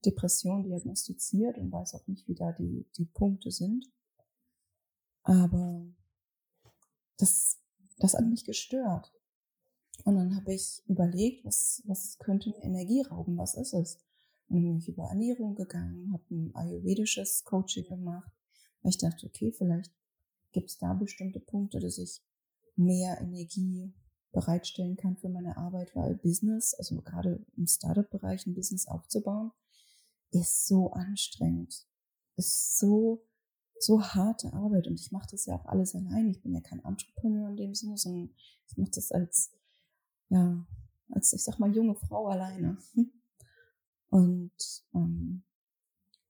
Depression 0.06 0.64
diagnostiziert 0.64 1.58
und 1.58 1.72
weiß 1.72 1.96
auch 1.96 2.08
nicht, 2.08 2.28
wie 2.28 2.36
da 2.36 2.52
die, 2.52 2.86
die 2.98 3.06
Punkte 3.06 3.52
sind. 3.52 3.86
Aber 5.24 5.86
das, 7.18 7.60
das 7.98 8.14
hat 8.14 8.26
mich 8.26 8.46
gestört. 8.46 9.14
Und 10.04 10.16
dann 10.16 10.36
habe 10.36 10.54
ich 10.54 10.82
überlegt, 10.88 11.46
was, 11.46 11.82
was 11.86 12.18
könnte 12.18 12.50
mir 12.50 12.64
Energie 12.64 13.02
rauben, 13.02 13.38
was 13.38 13.56
ist 13.56 13.74
es? 13.74 14.00
Und 14.50 14.58
dann 14.58 14.64
bin 14.64 14.78
ich 14.78 14.90
über 14.90 15.06
Ernährung 15.06 15.56
gegangen, 15.56 16.12
habe 16.12 16.24
ein 16.32 16.56
ayurvedisches 16.56 17.44
Coaching 17.44 17.86
gemacht, 17.86 18.30
weil 18.82 18.90
ich 18.90 18.98
dachte, 18.98 19.28
okay, 19.28 19.52
vielleicht 19.52 19.92
gibt 20.52 20.70
es 20.70 20.78
da 20.78 20.94
bestimmte 20.94 21.40
Punkte, 21.40 21.80
dass 21.80 21.98
ich 21.98 22.22
mehr 22.76 23.20
Energie 23.22 23.94
bereitstellen 24.34 24.98
kann 24.98 25.16
für 25.16 25.30
meine 25.30 25.56
Arbeit, 25.58 25.96
weil 25.96 26.16
Business, 26.16 26.74
also 26.74 27.02
gerade 27.02 27.46
im 27.56 27.68
Startup-Bereich 27.68 28.46
ein 28.46 28.56
Business 28.56 28.88
aufzubauen, 28.88 29.52
ist 30.32 30.68
so 30.68 30.92
anstrengend, 30.92 31.88
ist 32.36 32.78
so 32.78 33.26
so 33.80 34.02
harte 34.02 34.54
Arbeit 34.54 34.88
und 34.88 35.00
ich 35.00 35.12
mache 35.12 35.28
das 35.32 35.46
ja 35.46 35.56
auch 35.56 35.66
alles 35.66 35.94
allein. 35.94 36.30
Ich 36.30 36.42
bin 36.42 36.54
ja 36.54 36.62
kein 36.62 36.84
Entrepreneur 36.84 37.50
in 37.50 37.58
dem 37.58 37.76
Sinne, 37.76 37.98
sondern 37.98 38.34
ich 38.68 38.78
mache 38.78 38.92
das 38.92 39.12
als 39.12 39.52
ja 40.30 40.66
als 41.10 41.34
ich 41.34 41.44
sag 41.44 41.60
mal 41.60 41.74
junge 41.76 41.96
Frau 41.96 42.28
alleine. 42.28 42.78
Und 44.10 44.84
ähm, 44.94 45.44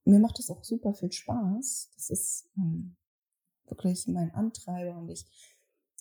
mir 0.06 0.18
macht 0.18 0.38
das 0.38 0.48
auch 0.48 0.64
super 0.64 0.94
viel 0.94 1.12
Spaß. 1.12 1.90
Das 1.94 2.08
ist 2.08 2.50
ähm, 2.56 2.96
wirklich 3.66 4.06
mein 4.06 4.30
Antreiber 4.32 4.96
und 4.96 5.10
ich 5.10 5.26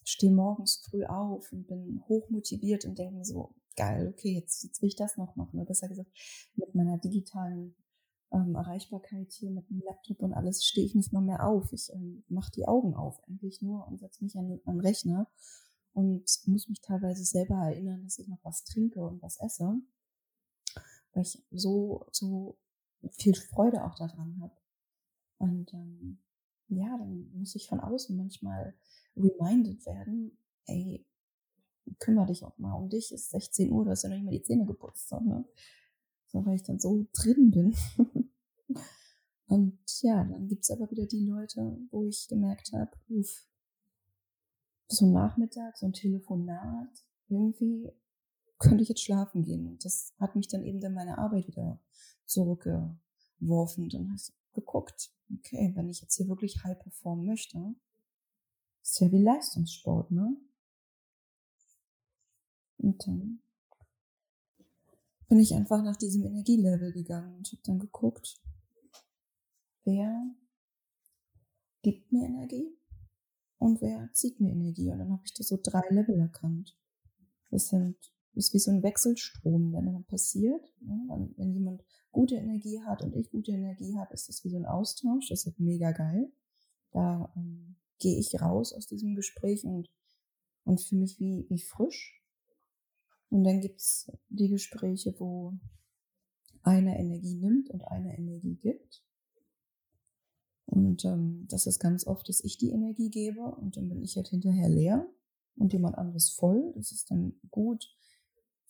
stehe 0.06 0.32
morgens 0.32 0.84
früh 0.90 1.06
auf 1.06 1.52
und 1.52 1.68
bin 1.68 2.04
hochmotiviert 2.08 2.86
und 2.86 2.98
denke 2.98 3.24
so, 3.26 3.56
geil, 3.76 4.14
okay, 4.14 4.34
jetzt, 4.34 4.64
jetzt 4.64 4.82
will 4.82 4.90
ich 4.90 4.96
das 4.96 5.18
noch 5.18 5.36
machen. 5.36 5.58
Oder 5.58 5.66
besser 5.66 5.88
gesagt, 5.88 6.12
mit 6.56 6.76
meiner 6.76 6.98
digitalen 6.98 7.76
ähm, 8.32 8.56
Erreichbarkeit 8.56 9.32
hier 9.32 9.52
mit 9.52 9.70
dem 9.70 9.82
Laptop 9.86 10.22
und 10.22 10.34
alles 10.34 10.66
stehe 10.66 10.86
ich 10.86 10.96
nicht 10.96 11.14
mal 11.14 11.22
mehr 11.22 11.46
auf. 11.48 11.72
Ich 11.72 11.92
ähm, 11.94 12.24
mache 12.28 12.52
die 12.52 12.68
Augen 12.68 12.96
auf 12.96 13.22
eigentlich 13.28 13.62
nur 13.62 13.88
und 13.88 14.00
setze 14.00 14.24
mich 14.24 14.36
an, 14.38 14.60
an 14.66 14.80
Rechner 14.80 15.30
und 15.94 16.26
muss 16.46 16.68
mich 16.68 16.82
teilweise 16.82 17.24
selber 17.24 17.56
erinnern, 17.56 18.04
dass 18.04 18.18
ich 18.18 18.28
noch 18.28 18.44
was 18.44 18.64
trinke 18.64 19.06
und 19.06 19.22
was 19.22 19.40
esse, 19.40 19.80
weil 21.14 21.24
ich 21.24 21.46
so, 21.52 22.06
so 22.12 22.58
viel 23.12 23.36
Freude 23.36 23.84
auch 23.84 23.96
daran 23.96 24.40
habe. 24.42 24.56
Und 25.38 25.74
ähm, 25.74 26.20
ja, 26.68 26.98
dann 26.98 27.32
muss 27.34 27.56
ich 27.56 27.68
von 27.68 27.80
außen 27.80 28.16
manchmal 28.16 28.74
reminded 29.16 29.86
werden, 29.86 30.38
ey, 30.66 31.06
kümmere 32.00 32.28
dich 32.28 32.44
auch 32.44 32.58
mal 32.58 32.74
um 32.74 32.90
dich, 32.90 33.12
es 33.12 33.24
ist 33.24 33.32
16 33.32 33.72
Uhr, 33.72 33.86
du 33.86 33.92
hast 33.92 34.04
ja 34.04 34.10
noch 34.10 34.16
nicht 34.16 34.26
mal 34.26 34.32
die 34.32 34.42
Zähne 34.42 34.66
geputzt, 34.66 35.10
so, 35.10 35.20
ne? 35.20 35.46
so 36.28 36.46
weil 36.46 36.56
ich 36.56 36.64
dann 36.64 36.80
so 36.80 37.06
drin 37.14 37.52
bin. 37.52 37.76
Und 39.48 39.78
ja, 40.02 40.24
dann 40.24 40.48
gibt's 40.48 40.72
aber 40.72 40.90
wieder 40.90 41.06
die 41.06 41.26
Leute, 41.26 41.78
wo 41.92 42.06
ich 42.06 42.28
gemerkt 42.28 42.72
habe, 42.74 42.92
uff, 43.10 43.48
so 44.88 45.06
ein 45.06 45.14
Nachmittag, 45.14 45.78
so 45.78 45.86
ein 45.86 45.94
Telefonat, 45.94 47.06
irgendwie 47.28 47.92
könnte 48.58 48.84
ich 48.84 48.90
jetzt 48.90 49.04
schlafen 49.04 49.44
gehen. 49.44 49.68
Und 49.68 49.86
das 49.86 50.14
hat 50.20 50.36
mich 50.36 50.48
dann 50.48 50.64
eben 50.64 50.82
in 50.82 50.94
meine 50.94 51.18
Arbeit 51.18 51.48
wieder 51.48 51.80
zurückgeworfen. 52.26 53.90
Dann 53.90 54.08
habe 54.08 54.16
ich 54.16 54.34
geguckt, 54.54 55.12
okay, 55.34 55.72
wenn 55.76 55.90
ich 55.90 56.02
jetzt 56.02 56.16
hier 56.16 56.28
wirklich 56.28 56.64
high 56.64 56.78
performen 56.80 57.26
möchte, 57.26 57.76
ist 58.82 59.00
ja 59.00 59.12
wie 59.12 59.22
Leistungssport, 59.22 60.12
ne? 60.12 60.36
Und 62.78 63.08
dann 63.08 63.42
bin 65.30 65.40
ich 65.40 65.54
einfach 65.56 65.82
nach 65.84 65.96
diesem 65.96 66.26
Energielevel 66.26 66.92
gegangen 66.92 67.38
und 67.38 67.48
habe 67.48 67.62
dann 67.64 67.80
geguckt, 67.80 68.40
wer 69.84 70.36
gibt 71.82 72.12
mir 72.12 72.26
Energie 72.28 72.78
und 73.58 73.82
wer 73.82 74.12
zieht 74.14 74.40
mir 74.40 74.52
Energie. 74.52 74.92
Und 74.92 75.00
dann 75.00 75.12
habe 75.12 75.24
ich 75.26 75.34
da 75.34 75.44
so 75.44 75.58
drei 75.62 75.88
Level 75.90 76.20
erkannt. 76.20 76.78
Das 77.50 77.70
sind, 77.70 77.98
ist 78.36 78.54
wie 78.54 78.60
so 78.60 78.72
ein 78.72 78.84
Wechselstrom, 78.84 79.74
wenn 79.74 79.86
dann 79.86 80.06
passiert. 80.06 80.64
Ne? 80.82 81.30
Wenn 81.38 81.54
jemand 81.54 81.84
gute 82.12 82.36
Energie 82.36 82.82
hat 82.82 83.02
und 83.02 83.16
ich 83.16 83.32
gute 83.32 83.52
Energie 83.52 83.96
habe, 83.98 84.14
ist 84.14 84.30
das 84.30 84.44
wie 84.44 84.50
so 84.50 84.58
ein 84.58 84.66
Austausch. 84.66 85.30
Das 85.30 85.46
ist 85.46 85.60
mega 85.60 85.92
geil. 85.92 86.32
Da 86.92 87.32
ähm, 87.36 87.76
gehe 88.00 88.20
ich 88.20 88.40
raus 88.42 88.74
aus 88.74 88.88
diesem 88.88 89.16
Gespräch 89.16 89.64
und, 89.66 89.90
und 90.64 90.82
fühle 90.82 91.02
mich 91.02 91.20
wie, 91.20 91.46
wie 91.50 91.60
frisch 91.60 92.24
und 93.34 93.46
dann 93.46 93.62
gibt's 93.62 94.12
die 94.30 94.48
Gespräche, 94.48 95.16
wo 95.20 95.58
einer 96.62 96.98
Energie 96.98 97.36
nimmt 97.36 97.68
und 97.72 97.82
einer 97.82 98.16
Energie 98.16 98.58
gibt. 98.58 99.04
Und 100.68 101.04
ähm, 101.04 101.48
das 101.50 101.66
ist 101.66 101.80
ganz 101.80 102.06
oft, 102.06 102.30
dass 102.30 102.44
ich 102.44 102.60
die 102.60 102.70
Energie 102.70 103.10
gebe 103.10 103.42
und 103.42 103.76
dann 103.76 103.90
bin 103.90 104.04
ich 104.04 104.18
halt 104.18 104.28
hinterher 104.28 104.70
leer 104.70 105.08
und 105.56 105.74
jemand 105.74 105.98
anderes 105.98 106.30
voll. 106.30 106.74
Das 106.76 106.92
ist 106.92 107.10
dann 107.10 107.34
gut 107.50 107.90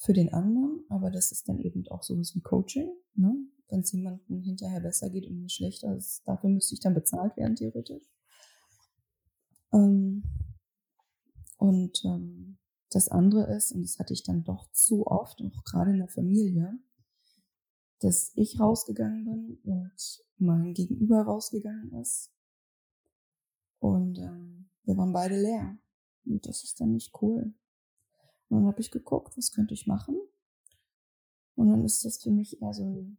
für 0.03 0.13
den 0.13 0.33
anderen, 0.33 0.83
aber 0.89 1.11
das 1.11 1.31
ist 1.31 1.47
dann 1.47 1.59
eben 1.59 1.87
auch 1.87 2.03
sowas 2.03 2.35
wie 2.35 2.41
Coaching. 2.41 2.89
Ne? 3.15 3.35
Wenn 3.69 3.79
es 3.79 3.91
jemandem 3.93 4.41
hinterher 4.41 4.81
besser 4.81 5.09
geht 5.09 5.25
und 5.25 5.39
mir 5.39 5.49
schlechter, 5.49 5.95
ist, 5.95 6.21
dafür 6.25 6.49
müsste 6.49 6.75
ich 6.75 6.81
dann 6.81 6.93
bezahlt 6.93 7.37
werden, 7.37 7.55
theoretisch. 7.55 8.03
Ähm, 9.71 10.23
und 11.57 12.03
ähm, 12.03 12.57
das 12.89 13.07
andere 13.07 13.55
ist, 13.55 13.71
und 13.71 13.83
das 13.83 13.97
hatte 13.97 14.13
ich 14.13 14.23
dann 14.23 14.43
doch 14.43 14.69
zu 14.73 15.07
oft, 15.07 15.41
auch 15.41 15.63
gerade 15.63 15.91
in 15.91 15.99
der 15.99 16.09
Familie, 16.09 16.77
dass 18.01 18.33
ich 18.35 18.59
rausgegangen 18.59 19.23
bin 19.23 19.59
und 19.63 20.25
mein 20.37 20.73
Gegenüber 20.73 21.21
rausgegangen 21.21 21.93
ist. 22.01 22.29
Und 23.79 24.17
ähm, 24.19 24.69
wir 24.83 24.97
waren 24.97 25.13
beide 25.13 25.39
leer. 25.41 25.77
Und 26.25 26.45
das 26.45 26.65
ist 26.65 26.81
dann 26.81 26.91
nicht 26.91 27.13
cool. 27.21 27.53
Und 28.53 28.59
dann 28.59 28.67
habe 28.67 28.81
ich 28.81 28.91
geguckt, 28.91 29.35
was 29.35 29.51
könnte 29.51 29.73
ich 29.73 29.87
machen. 29.87 30.15
Und 31.55 31.69
dann 31.69 31.83
ist 31.83 32.05
das 32.05 32.21
für 32.21 32.29
mich 32.29 32.61
eher 32.61 32.71
so 32.71 32.83
ein 32.83 33.17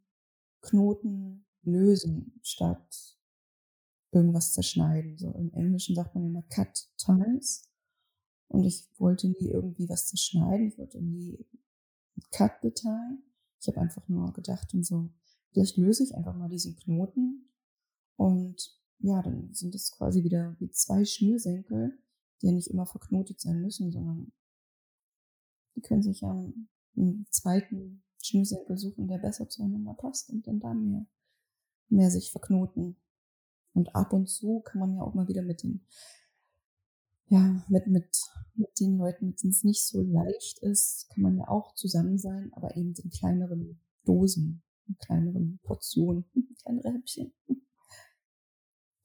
Knoten 0.60 1.44
lösen 1.62 2.38
statt 2.44 3.18
irgendwas 4.12 4.52
zerschneiden. 4.52 5.18
So 5.18 5.32
im 5.32 5.52
Englischen 5.52 5.96
sagt 5.96 6.14
man 6.14 6.24
immer 6.24 6.42
cut 6.42 6.88
ties. 6.96 7.68
Und 8.46 8.62
ich 8.62 8.88
wollte 8.96 9.28
nie 9.28 9.48
irgendwie 9.48 9.88
was 9.88 10.06
zerschneiden, 10.06 10.68
ich 10.68 10.78
wollte 10.78 11.02
nie 11.02 11.44
Cut-Detail. 12.30 13.18
Ich 13.60 13.66
habe 13.66 13.80
einfach 13.80 14.06
nur 14.08 14.32
gedacht 14.34 14.72
und 14.72 14.86
so, 14.86 15.10
vielleicht 15.50 15.76
löse 15.76 16.04
ich 16.04 16.14
einfach 16.14 16.36
mal 16.36 16.48
diesen 16.48 16.76
Knoten. 16.76 17.48
Und 18.14 18.78
ja, 19.00 19.20
dann 19.20 19.52
sind 19.52 19.74
es 19.74 19.90
quasi 19.90 20.22
wieder 20.22 20.54
wie 20.60 20.70
zwei 20.70 21.04
Schnürsenkel, 21.04 21.98
die 22.40 22.46
ja 22.46 22.52
nicht 22.52 22.68
immer 22.68 22.86
verknotet 22.86 23.40
sein 23.40 23.60
müssen, 23.60 23.90
sondern 23.90 24.30
die 25.76 25.80
können 25.80 26.02
sich 26.02 26.20
ja 26.20 26.30
einen 26.96 27.26
zweiten 27.30 28.02
Schnürsenkel 28.22 28.78
suchen, 28.78 29.08
der 29.08 29.18
besser 29.18 29.48
zueinander 29.48 29.94
passt 29.94 30.30
und 30.30 30.46
dann 30.46 30.60
da 30.60 30.72
mehr, 30.74 31.06
mehr 31.88 32.10
sich 32.10 32.30
verknoten. 32.30 32.96
Und 33.74 33.94
ab 33.94 34.12
und 34.12 34.28
zu 34.28 34.60
kann 34.60 34.80
man 34.80 34.94
ja 34.94 35.02
auch 35.02 35.14
mal 35.14 35.28
wieder 35.28 35.42
mit 35.42 35.62
den, 35.62 35.84
ja, 37.26 37.64
mit, 37.68 37.86
mit, 37.88 38.20
mit 38.54 38.80
den 38.80 38.96
Leuten, 38.96 39.26
mit 39.26 39.42
denen 39.42 39.52
es 39.52 39.64
nicht 39.64 39.84
so 39.84 40.00
leicht 40.02 40.60
ist, 40.60 41.08
kann 41.10 41.22
man 41.22 41.36
ja 41.36 41.48
auch 41.48 41.74
zusammen 41.74 42.18
sein, 42.18 42.52
aber 42.54 42.76
eben 42.76 42.94
in 42.94 43.10
kleineren 43.10 43.80
Dosen, 44.04 44.62
in 44.86 44.96
kleineren 44.98 45.58
Portionen, 45.64 46.24
kleinere 46.62 46.92
Häppchen. 46.92 47.32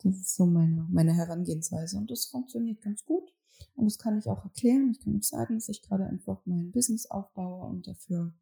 Das 0.02 0.16
ist 0.16 0.36
so 0.36 0.46
meine, 0.46 0.88
meine 0.90 1.14
Herangehensweise 1.14 1.98
und 1.98 2.10
das 2.10 2.26
funktioniert 2.28 2.82
ganz 2.82 3.04
gut. 3.04 3.34
Und 3.76 3.86
das 3.86 3.98
kann 3.98 4.18
ich 4.18 4.28
auch 4.30 4.44
erklären. 4.44 4.92
Ich 4.92 5.00
kann 5.04 5.18
auch 5.18 5.24
sagen, 5.24 5.56
dass 5.56 5.70
ich 5.70 5.82
gerade 5.82 6.06
einfach 6.06 6.42
mein 6.46 6.72
Business 6.72 7.06
aufbaue 7.06 7.68
und 7.68 7.88
dafür 7.88 8.34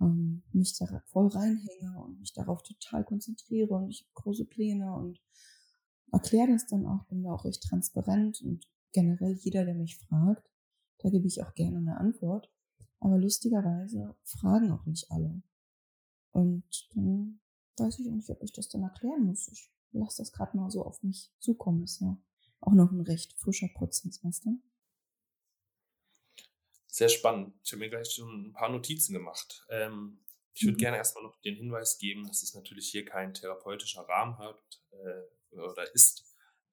ähm, 0.00 0.42
mich 0.52 0.76
da 0.76 0.86
voll 1.06 1.28
reinhänge 1.28 1.98
und 2.02 2.20
mich 2.20 2.32
darauf 2.32 2.62
total 2.62 3.04
konzentriere 3.04 3.74
und 3.74 3.90
ich 3.90 4.02
habe 4.02 4.10
große 4.14 4.44
Pläne 4.44 4.94
und 4.94 5.20
erkläre 6.12 6.52
das 6.52 6.66
dann 6.66 6.86
auch, 6.86 7.04
bin 7.06 7.22
da 7.22 7.32
auch 7.32 7.44
recht 7.44 7.62
transparent 7.62 8.40
und 8.42 8.66
generell 8.92 9.32
jeder, 9.32 9.64
der 9.64 9.74
mich 9.74 9.98
fragt, 9.98 10.48
da 10.98 11.10
gebe 11.10 11.26
ich 11.26 11.42
auch 11.42 11.54
gerne 11.54 11.78
eine 11.78 11.98
Antwort. 11.98 12.50
Aber 13.00 13.18
lustigerweise 13.18 14.16
fragen 14.24 14.72
auch 14.72 14.84
nicht 14.84 15.10
alle. 15.10 15.42
Und 16.32 16.64
dann 16.94 17.40
weiß 17.76 18.00
ich 18.00 18.08
auch 18.08 18.14
nicht, 18.14 18.30
ob 18.30 18.42
ich 18.42 18.52
das 18.52 18.68
dann 18.68 18.82
erklären 18.82 19.24
muss. 19.24 19.48
Ich 19.48 19.70
lasse 19.92 20.22
das 20.22 20.32
gerade 20.32 20.56
mal 20.56 20.70
so 20.70 20.84
auf 20.84 21.02
mich 21.02 21.32
zukommen. 21.38 21.84
Ist 21.84 22.00
ja 22.00 22.18
auch 22.60 22.72
noch 22.72 22.90
ein 22.90 23.00
recht 23.00 23.32
frischer 23.34 23.68
Prozess, 23.68 24.22
weißt 24.24 24.46
du? 24.46 24.60
Sehr 26.86 27.08
spannend. 27.08 27.54
Ich 27.62 27.72
habe 27.72 27.80
mir 27.80 27.90
gleich 27.90 28.10
schon 28.10 28.48
ein 28.48 28.52
paar 28.52 28.70
Notizen 28.70 29.12
gemacht. 29.12 29.64
Ähm, 29.68 30.18
ich 30.54 30.64
würde 30.64 30.74
mhm. 30.74 30.80
gerne 30.80 30.96
erstmal 30.96 31.22
noch 31.22 31.40
den 31.42 31.54
Hinweis 31.54 31.98
geben, 31.98 32.26
dass 32.26 32.42
es 32.42 32.54
natürlich 32.54 32.88
hier 32.90 33.04
kein 33.04 33.32
therapeutischer 33.32 34.02
Rahmen 34.02 34.36
hat 34.38 34.60
äh, 34.90 35.56
oder 35.56 35.94
ist. 35.94 36.24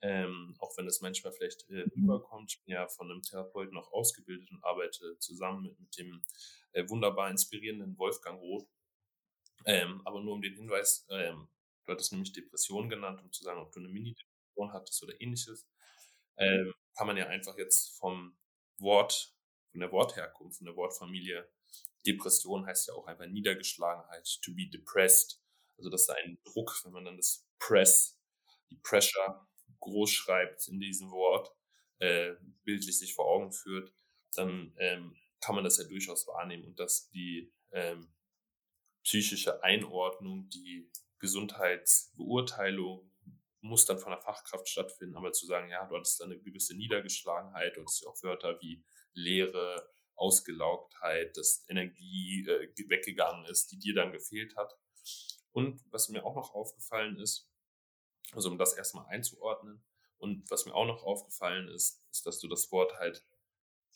Ähm, 0.02 0.56
auch 0.60 0.76
wenn 0.78 0.88
es 0.88 1.02
manchmal 1.02 1.34
vielleicht 1.34 1.70
äh, 1.70 1.86
mhm. 1.94 2.04
überkommt. 2.04 2.52
Ich 2.52 2.64
bin 2.64 2.74
ja 2.74 2.88
von 2.88 3.12
einem 3.12 3.22
Therapeuten 3.22 3.78
auch 3.78 3.92
ausgebildet 3.92 4.50
und 4.52 4.64
arbeite 4.64 5.18
zusammen 5.20 5.64
mit, 5.64 5.80
mit 5.80 5.98
dem 5.98 6.24
äh, 6.72 6.90
wunderbar 6.90 7.30
inspirierenden 7.30 7.98
Wolfgang 7.98 8.40
Roth. 8.40 8.68
Ähm, 9.66 10.02
aber 10.06 10.22
nur 10.22 10.34
um 10.34 10.42
den 10.42 10.56
Hinweis, 10.56 11.06
ähm, 11.10 11.48
du 11.86 11.92
hattest 11.92 12.12
nämlich 12.12 12.34
Depression 12.34 12.90
genannt, 12.90 13.22
um 13.22 13.32
zu 13.32 13.44
sagen, 13.44 13.60
ob 13.60 13.72
du 13.72 13.80
eine 13.80 13.90
Mini-Depression 13.90 14.74
hattest 14.74 15.04
oder 15.04 15.20
ähnliches, 15.22 15.68
ähm, 16.38 16.74
kann 16.96 17.08
man 17.08 17.18
ja 17.18 17.28
einfach 17.28 17.58
jetzt 17.58 17.98
vom 17.98 18.38
Wort 18.80 19.36
von 19.72 19.82
der 19.82 19.92
Wortherkunft, 19.92 20.58
von 20.60 20.66
der 20.66 20.76
Wortfamilie. 20.76 21.50
Depression 22.06 22.66
heißt 22.66 22.88
ja 22.88 22.94
auch 22.94 23.08
einfach 23.08 23.26
Niedergeschlagenheit, 23.26 24.26
to 24.42 24.54
be 24.54 24.70
depressed. 24.70 25.42
Also 25.78 25.90
das 25.90 26.04
ist 26.04 26.10
ein 26.12 26.40
Druck, 26.46 26.80
wenn 26.84 26.94
man 26.94 27.06
dann 27.06 27.18
das 27.18 27.46
Press, 27.60 28.18
die 28.70 28.78
Pressure 28.78 29.46
groß 29.82 30.12
schreibt 30.12 30.68
in 30.68 30.80
diesem 30.80 31.12
Wort, 31.12 31.52
äh, 32.00 32.34
bildlich 32.64 32.98
sich 32.98 33.14
vor 33.14 33.26
Augen 33.26 33.52
führt, 33.52 33.94
dann 34.36 34.74
ähm, 34.78 35.18
kann 35.42 35.56
man 35.56 35.64
das 35.64 35.78
ja 35.78 35.84
durchaus 35.84 36.28
wahrnehmen 36.28 36.66
und 36.66 36.80
dass 36.80 37.10
die 37.10 37.54
ähm, 37.72 38.14
psychische 39.04 39.62
Einordnung, 39.64 40.50
die 40.50 40.90
Gesundheitsbeurteilung 41.20 43.12
muss 43.66 43.86
dann 43.86 44.00
von 44.00 44.12
der 44.12 44.22
Fachkraft 44.22 44.70
stattfinden, 44.70 45.16
aber 45.16 45.32
zu 45.32 45.46
sagen, 45.46 45.70
ja, 45.70 45.86
du 45.86 45.96
hattest 45.96 46.20
da 46.20 46.26
eine 46.26 46.40
gewisse 46.40 46.76
Niedergeschlagenheit, 46.76 47.76
du 47.76 47.82
hattest 47.82 48.04
ja 48.04 48.10
auch 48.10 48.24
Wörter 48.24 48.60
wie 48.62 48.84
Leere, 49.14 49.90
Ausgelaugtheit, 50.16 51.36
dass 51.36 51.66
Energie 51.68 52.48
äh, 52.48 52.90
weggegangen 52.90 53.46
ist, 53.46 53.72
die 53.72 53.80
dir 53.80 53.96
dann 53.96 54.12
gefehlt 54.12 54.56
hat. 54.56 54.78
Und 55.52 55.82
was 55.92 56.10
mir 56.10 56.26
auch 56.26 56.36
noch 56.36 56.54
aufgefallen 56.54 57.18
ist, 57.18 57.50
also 58.32 58.50
um 58.50 58.58
das 58.58 58.74
erstmal 58.74 59.08
einzuordnen, 59.08 59.84
und 60.18 60.50
was 60.50 60.66
mir 60.66 60.74
auch 60.74 60.86
noch 60.86 61.04
aufgefallen 61.04 61.68
ist, 61.68 62.02
ist, 62.10 62.26
dass 62.26 62.40
du 62.40 62.48
das 62.48 62.72
Wort 62.72 62.98
halt 62.98 63.26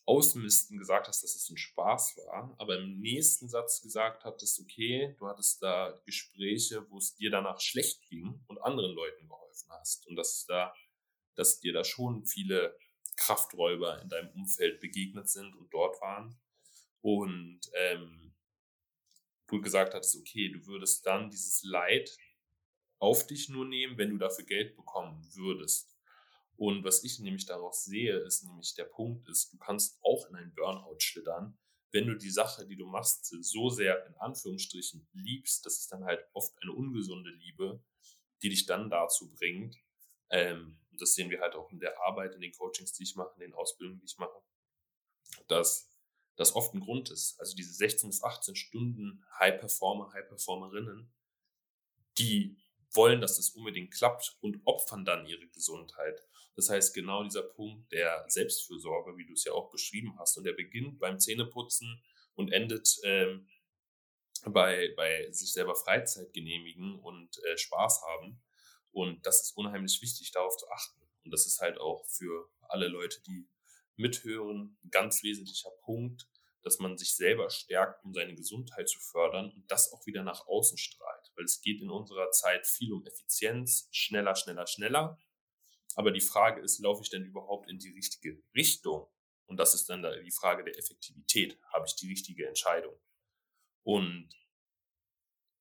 ausmisten 0.10 0.80
gesagt 0.80 1.08
hast, 1.08 1.24
dass 1.24 1.36
es 1.36 1.52
ein 1.52 1.58
Spaß 1.58 2.18
war, 2.18 2.56
aber 2.58 2.80
im 2.80 3.00
nächsten 3.00 3.48
Satz 3.48 3.80
gesagt 3.80 4.26
hattest, 4.26 4.60
okay, 4.60 5.16
du 5.20 5.28
hattest 5.28 5.62
da 5.62 6.02
Gespräche, 6.04 6.90
wo 6.90 6.98
es 6.98 7.14
dir 7.14 7.30
danach 7.30 7.62
schlecht 7.62 8.02
ging 8.10 8.44
und 8.48 8.58
anderen 8.58 8.96
Leuten 8.96 9.28
geholfen 9.28 9.70
hast. 9.70 10.08
Und 10.08 10.16
dass 10.16 10.48
da, 10.48 10.74
dass 11.36 11.60
dir 11.60 11.74
da 11.74 11.84
schon 11.84 12.26
viele 12.26 12.76
Krafträuber 13.18 14.02
in 14.02 14.10
deinem 14.10 14.32
Umfeld 14.32 14.80
begegnet 14.80 15.30
sind 15.30 15.54
und 15.56 15.72
dort 15.72 16.02
waren. 16.02 16.40
Und 17.02 17.62
ähm, 17.76 18.34
du 19.46 19.62
gesagt 19.62 19.94
hattest, 19.94 20.16
okay, 20.16 20.50
du 20.50 20.66
würdest 20.66 21.06
dann 21.06 21.30
dieses 21.30 21.62
Leid 21.62 22.18
auf 22.98 23.28
dich 23.28 23.48
nur 23.48 23.66
nehmen, 23.66 24.00
wenn 24.00 24.10
du 24.10 24.18
dafür 24.18 24.46
Geld 24.46 24.76
bekommen 24.76 25.24
würdest. 25.36 25.89
Und 26.60 26.84
was 26.84 27.06
ich 27.06 27.20
nämlich 27.20 27.46
daraus 27.46 27.86
sehe, 27.86 28.18
ist 28.18 28.44
nämlich 28.44 28.76
der 28.76 28.84
Punkt 28.84 29.30
ist, 29.30 29.54
du 29.54 29.58
kannst 29.58 29.98
auch 30.04 30.28
in 30.28 30.36
einen 30.36 30.54
Burnout 30.54 31.00
schlittern, 31.00 31.58
wenn 31.92 32.06
du 32.06 32.16
die 32.16 32.30
Sache, 32.30 32.68
die 32.68 32.76
du 32.76 32.86
machst, 32.86 33.26
so 33.26 33.70
sehr 33.70 34.06
in 34.06 34.16
Anführungsstrichen 34.18 35.08
liebst, 35.14 35.66
das 35.66 35.80
ist 35.80 35.92
dann 35.94 36.04
halt 36.04 36.20
oft 36.34 36.54
eine 36.62 36.74
ungesunde 36.74 37.30
Liebe, 37.32 37.82
die 38.42 38.50
dich 38.50 38.66
dann 38.66 38.90
dazu 38.90 39.32
bringt, 39.32 39.78
ähm, 40.32 40.78
das 40.92 41.14
sehen 41.14 41.30
wir 41.30 41.40
halt 41.40 41.56
auch 41.56 41.72
in 41.72 41.80
der 41.80 41.98
Arbeit, 42.02 42.36
in 42.36 42.42
den 42.42 42.52
Coachings, 42.52 42.92
die 42.92 43.04
ich 43.04 43.16
mache, 43.16 43.34
in 43.36 43.40
den 43.40 43.54
Ausbildungen, 43.54 44.02
die 44.02 44.06
ich 44.08 44.18
mache, 44.18 44.44
dass 45.48 45.90
das 46.36 46.56
oft 46.56 46.74
ein 46.74 46.82
Grund 46.82 47.10
ist. 47.10 47.40
Also 47.40 47.56
diese 47.56 47.74
16 47.74 48.10
bis 48.10 48.22
18 48.22 48.58
Stunden 48.58 49.24
High-Performer, 49.40 50.12
High-Performerinnen, 50.12 51.10
die 52.18 52.58
wollen, 52.92 53.22
dass 53.22 53.38
das 53.38 53.52
unbedingt 53.52 53.94
klappt 53.94 54.38
und 54.42 54.62
opfern 54.66 55.06
dann 55.06 55.26
ihre 55.26 55.48
Gesundheit. 55.48 56.22
Das 56.60 56.70
heißt, 56.70 56.94
genau 56.94 57.24
dieser 57.24 57.44
Punkt 57.44 57.90
der 57.94 58.26
Selbstfürsorge, 58.28 59.18
wie 59.18 59.26
du 59.26 59.32
es 59.32 59.46
ja 59.46 59.54
auch 59.54 59.70
beschrieben 59.70 60.20
hast, 60.20 60.38
und 60.38 60.44
der 60.44 60.52
beginnt 60.52 61.00
beim 61.00 61.18
Zähneputzen 61.18 62.04
und 62.36 62.52
endet 62.52 63.00
ähm, 63.04 63.48
bei, 64.44 64.94
bei 64.98 65.32
sich 65.32 65.54
selber 65.54 65.74
Freizeit 65.74 66.34
genehmigen 66.34 67.00
und 67.00 67.42
äh, 67.46 67.58
Spaß 67.58 68.02
haben. 68.02 68.42
Und 68.92 69.26
das 69.26 69.42
ist 69.42 69.56
unheimlich 69.56 70.02
wichtig, 70.02 70.34
darauf 70.34 70.58
zu 70.58 70.70
achten. 70.70 71.00
Und 71.24 71.32
das 71.32 71.48
ist 71.48 71.62
halt 71.62 71.78
auch 71.78 72.06
für 72.08 72.50
alle 72.68 72.90
Leute, 72.90 73.22
die 73.22 73.48
mithören, 73.96 74.78
ein 74.84 74.90
ganz 74.90 75.24
wesentlicher 75.24 75.72
Punkt, 75.84 76.28
dass 76.62 76.80
man 76.80 76.98
sich 76.98 77.16
selber 77.16 77.50
stärkt, 77.50 78.04
um 78.04 78.14
seine 78.14 78.36
Gesundheit 78.36 78.90
zu 78.90 79.00
fördern 79.00 79.50
und 79.52 79.72
das 79.72 79.94
auch 79.94 80.06
wieder 80.06 80.24
nach 80.24 80.46
außen 80.46 80.78
strahlt. 80.78 81.32
Weil 81.38 81.46
es 81.46 81.62
geht 81.62 81.82
in 81.82 81.90
unserer 81.90 82.32
Zeit 82.32 82.68
viel 82.68 82.92
um 82.92 83.06
Effizienz, 83.06 83.88
schneller, 83.92 84.36
schneller, 84.36 84.68
schneller. 84.68 85.18
Aber 85.96 86.12
die 86.12 86.22
Frage 86.22 86.62
ist, 86.62 86.80
laufe 86.80 87.04
ich 87.04 87.10
denn 87.10 87.26
überhaupt 87.26 87.70
in 87.70 87.80
die 87.80 87.92
richtige 87.92 88.42
Richtung? 88.56 89.08
Und 89.48 89.58
das 89.58 89.74
ist 89.74 89.90
dann 89.90 90.04
die 90.04 90.32
Frage 90.32 90.64
der 90.64 90.78
Effektivität. 90.78 91.60
Habe 91.74 91.86
ich 91.88 91.96
die 91.96 92.08
richtige 92.08 92.48
Entscheidung? 92.48 92.96
Und 93.84 94.30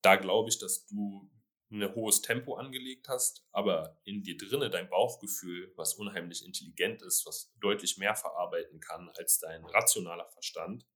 da 0.02 0.16
glaube 0.16 0.50
ich, 0.50 0.58
dass 0.58 0.86
du 0.86 1.30
ein 1.70 1.94
hohes 1.94 2.22
Tempo 2.22 2.54
angelegt 2.54 3.08
hast, 3.08 3.46
aber 3.52 4.00
in 4.04 4.22
dir 4.22 4.36
drinne 4.36 4.70
dein 4.70 4.88
Bauchgefühl, 4.88 5.72
was 5.76 5.94
unheimlich 5.94 6.44
intelligent 6.44 7.02
ist, 7.02 7.26
was 7.26 7.52
deutlich 7.60 7.98
mehr 7.98 8.14
verarbeiten 8.14 8.80
kann 8.80 9.10
als 9.10 9.38
dein 9.38 9.64
rationaler 9.64 10.28
Verstand, 10.30 10.86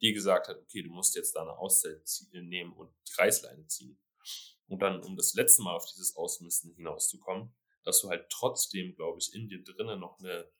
dir 0.00 0.12
gesagt 0.12 0.48
hat, 0.48 0.58
okay, 0.58 0.82
du 0.82 0.90
musst 0.90 1.14
jetzt 1.14 1.36
da 1.36 1.42
eine 1.42 1.56
Auszeit 1.56 2.02
nehmen 2.32 2.72
und 2.72 2.92
die 3.08 3.20
Reißleine 3.20 3.66
ziehen. 3.66 4.00
Und 4.66 4.82
dann, 4.82 5.02
um 5.02 5.16
das 5.16 5.34
letzte 5.34 5.62
Mal 5.62 5.76
auf 5.76 5.86
dieses 5.86 6.16
Ausmisten 6.16 6.74
hinauszukommen, 6.74 7.54
dass 7.86 8.02
du 8.02 8.10
halt 8.10 8.28
trotzdem, 8.28 8.94
glaube 8.94 9.18
ich, 9.18 9.32
in 9.34 9.48
dir 9.48 9.62
drinnen 9.62 10.00
noch 10.00 10.18
eine 10.18 10.50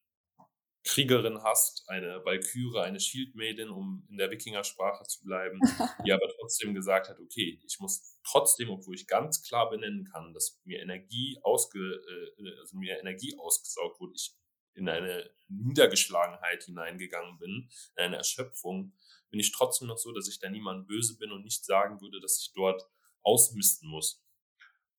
Kriegerin 0.84 1.42
hast, 1.42 1.82
eine 1.88 2.24
Valkyrie, 2.24 2.78
eine 2.78 3.00
Shieldmaiden, 3.00 3.70
um 3.70 4.06
in 4.08 4.18
der 4.18 4.30
Wikingersprache 4.30 5.02
zu 5.04 5.24
bleiben, 5.24 5.58
die 6.06 6.12
aber 6.12 6.28
trotzdem 6.38 6.74
gesagt 6.74 7.08
hat, 7.08 7.18
okay, 7.18 7.60
ich 7.66 7.80
muss 7.80 8.16
trotzdem, 8.24 8.70
obwohl 8.70 8.94
ich 8.94 9.08
ganz 9.08 9.42
klar 9.42 9.68
benennen 9.68 10.04
kann, 10.04 10.32
dass 10.32 10.60
mir 10.64 10.80
Energie 10.80 11.38
ausge, 11.42 11.80
äh, 11.80 12.60
also 12.60 12.76
mir 12.76 13.00
Energie 13.00 13.36
ausgesaugt 13.36 14.00
wurde, 14.00 14.14
ich 14.14 14.36
in 14.74 14.88
eine 14.88 15.28
Niedergeschlagenheit 15.48 16.62
hineingegangen 16.64 17.38
bin, 17.38 17.68
in 17.96 18.04
eine 18.04 18.16
Erschöpfung, 18.16 18.94
bin 19.30 19.40
ich 19.40 19.50
trotzdem 19.50 19.88
noch 19.88 19.98
so, 19.98 20.12
dass 20.12 20.28
ich 20.28 20.38
da 20.38 20.48
niemand 20.48 20.86
böse 20.86 21.18
bin 21.18 21.32
und 21.32 21.42
nicht 21.42 21.64
sagen 21.64 22.00
würde, 22.00 22.20
dass 22.20 22.38
ich 22.40 22.52
dort 22.54 22.82
ausmisten 23.22 23.88
muss. 23.88 24.24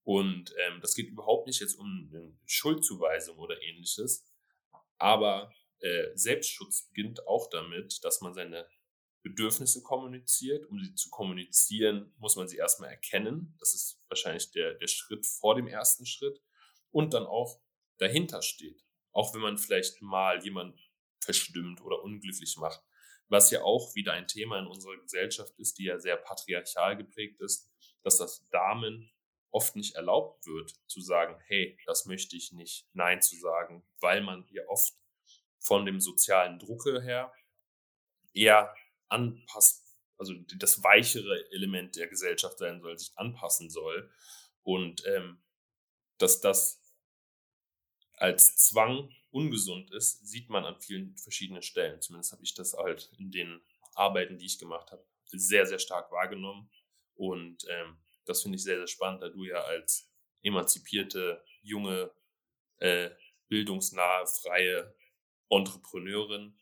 Und 0.07 0.55
ähm, 0.57 0.79
das 0.79 0.95
geht 0.95 1.09
überhaupt 1.09 1.47
nicht 1.47 1.59
jetzt 1.59 1.77
um 1.77 2.09
eine 2.09 2.33
Schuldzuweisung 2.45 3.37
oder 3.39 3.61
ähnliches, 3.61 4.25
aber 4.97 5.51
äh, 5.79 6.15
Selbstschutz 6.15 6.87
beginnt 6.87 7.27
auch 7.27 7.49
damit, 7.49 8.01
dass 8.05 8.21
man 8.21 8.33
seine 8.33 8.69
Bedürfnisse 9.21 9.83
kommuniziert. 9.83 10.65
Um 10.67 10.81
sie 10.81 10.95
zu 10.95 11.09
kommunizieren, 11.09 12.13
muss 12.19 12.37
man 12.37 12.47
sie 12.47 12.55
erstmal 12.55 12.89
erkennen. 12.89 13.57
Das 13.59 13.73
ist 13.73 14.01
wahrscheinlich 14.07 14.49
der, 14.51 14.75
der 14.75 14.87
Schritt 14.87 15.25
vor 15.25 15.55
dem 15.55 15.67
ersten 15.67 16.05
Schritt. 16.05 16.41
Und 16.91 17.13
dann 17.13 17.25
auch 17.25 17.59
dahinter 17.97 18.41
steht. 18.41 18.85
Auch 19.11 19.33
wenn 19.33 19.41
man 19.41 19.57
vielleicht 19.57 20.01
mal 20.01 20.41
jemand 20.41 20.79
verstimmt 21.19 21.81
oder 21.81 22.01
unglücklich 22.01 22.55
macht. 22.55 22.81
Was 23.27 23.51
ja 23.51 23.61
auch 23.61 23.93
wieder 23.93 24.13
ein 24.13 24.29
Thema 24.29 24.57
in 24.57 24.67
unserer 24.67 24.95
Gesellschaft 25.01 25.59
ist, 25.59 25.77
die 25.79 25.83
ja 25.83 25.99
sehr 25.99 26.15
patriarchal 26.15 26.95
geprägt 26.95 27.41
ist, 27.41 27.69
dass 28.03 28.17
das 28.19 28.47
Damen 28.51 29.11
oft 29.51 29.75
nicht 29.75 29.95
erlaubt 29.95 30.45
wird, 30.45 30.73
zu 30.88 31.01
sagen, 31.01 31.39
hey, 31.47 31.77
das 31.86 32.05
möchte 32.05 32.36
ich 32.36 32.51
nicht, 32.51 32.88
nein 32.93 33.21
zu 33.21 33.36
sagen, 33.38 33.86
weil 33.99 34.21
man 34.21 34.45
ja 34.51 34.63
oft 34.67 34.93
von 35.60 35.86
dem 35.86 35.99
sozialen 35.99 36.60
Drucke 36.60 37.01
her 37.01 37.33
eher 38.33 38.73
anpasst, 39.10 39.83
also 40.17 40.33
das 40.57 40.83
weichere 40.83 41.51
Element 41.51 41.95
der 41.95 42.07
Gesellschaft 42.07 42.57
sein 42.57 42.81
soll, 42.81 42.97
sich 42.97 43.17
anpassen 43.17 43.69
soll. 43.69 44.12
Und 44.63 45.05
ähm, 45.05 45.41
dass 46.17 46.41
das 46.41 46.81
als 48.13 48.57
Zwang 48.57 49.12
ungesund 49.31 49.91
ist, 49.91 50.27
sieht 50.27 50.49
man 50.49 50.65
an 50.65 50.79
vielen 50.79 51.15
verschiedenen 51.17 51.62
Stellen. 51.62 52.01
Zumindest 52.01 52.31
habe 52.31 52.43
ich 52.43 52.55
das 52.55 52.73
halt 52.73 53.12
in 53.17 53.31
den 53.31 53.62
Arbeiten, 53.93 54.38
die 54.38 54.45
ich 54.45 54.60
gemacht 54.60 54.91
habe, 54.91 55.05
sehr, 55.25 55.65
sehr 55.65 55.79
stark 55.79 56.12
wahrgenommen. 56.12 56.69
Und 57.15 57.65
ähm, 57.69 57.97
das 58.27 58.41
finde 58.41 58.57
ich 58.57 58.63
sehr, 58.63 58.77
sehr 58.77 58.87
spannend, 58.87 59.21
da 59.23 59.29
du 59.29 59.43
ja 59.43 59.61
als 59.61 60.11
emanzipierte, 60.41 61.43
junge, 61.61 62.11
äh, 62.77 63.09
bildungsnahe, 63.47 64.25
freie 64.27 64.95
Entrepreneurin, 65.49 66.57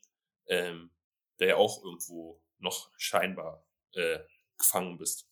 ähm, 0.48 0.92
der 1.40 1.50
ja 1.50 1.56
auch 1.58 1.84
irgendwo 1.84 2.42
noch 2.60 2.92
scheinbar 2.98 3.68
äh, 3.94 4.20
gefangen 4.58 4.98
bist. 4.98 5.30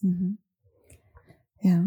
Mhm. 0.00 0.38
Ja. 1.60 1.84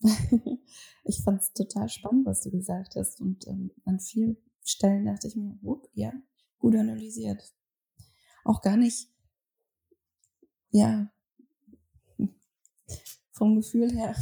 ich 1.04 1.22
fand 1.22 1.40
es 1.40 1.52
total 1.52 1.88
spannend, 1.88 2.26
was 2.26 2.42
du 2.42 2.50
gesagt 2.50 2.96
hast. 2.96 3.20
Und 3.20 3.46
ähm, 3.46 3.70
an 3.84 4.00
vielen 4.00 4.36
Stellen 4.64 5.06
dachte 5.06 5.28
ich 5.28 5.36
mir, 5.36 5.58
whoop, 5.62 5.88
ja, 5.92 6.12
gut 6.58 6.74
analysiert. 6.74 7.42
Auch 8.44 8.60
gar 8.62 8.76
nicht, 8.76 9.08
ja, 10.70 11.12
vom 13.32 13.56
Gefühl 13.56 13.90
her 13.92 14.14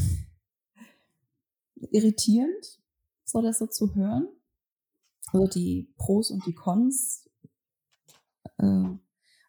irritierend, 1.90 2.80
so 3.24 3.40
das 3.40 3.59
so 3.59 3.66
zu 3.66 3.94
hören. 3.94 4.28
Also 5.33 5.46
die 5.46 5.92
Pros 5.96 6.30
und 6.30 6.44
die 6.46 6.54
Cons 6.54 7.28
äh, 8.59 8.88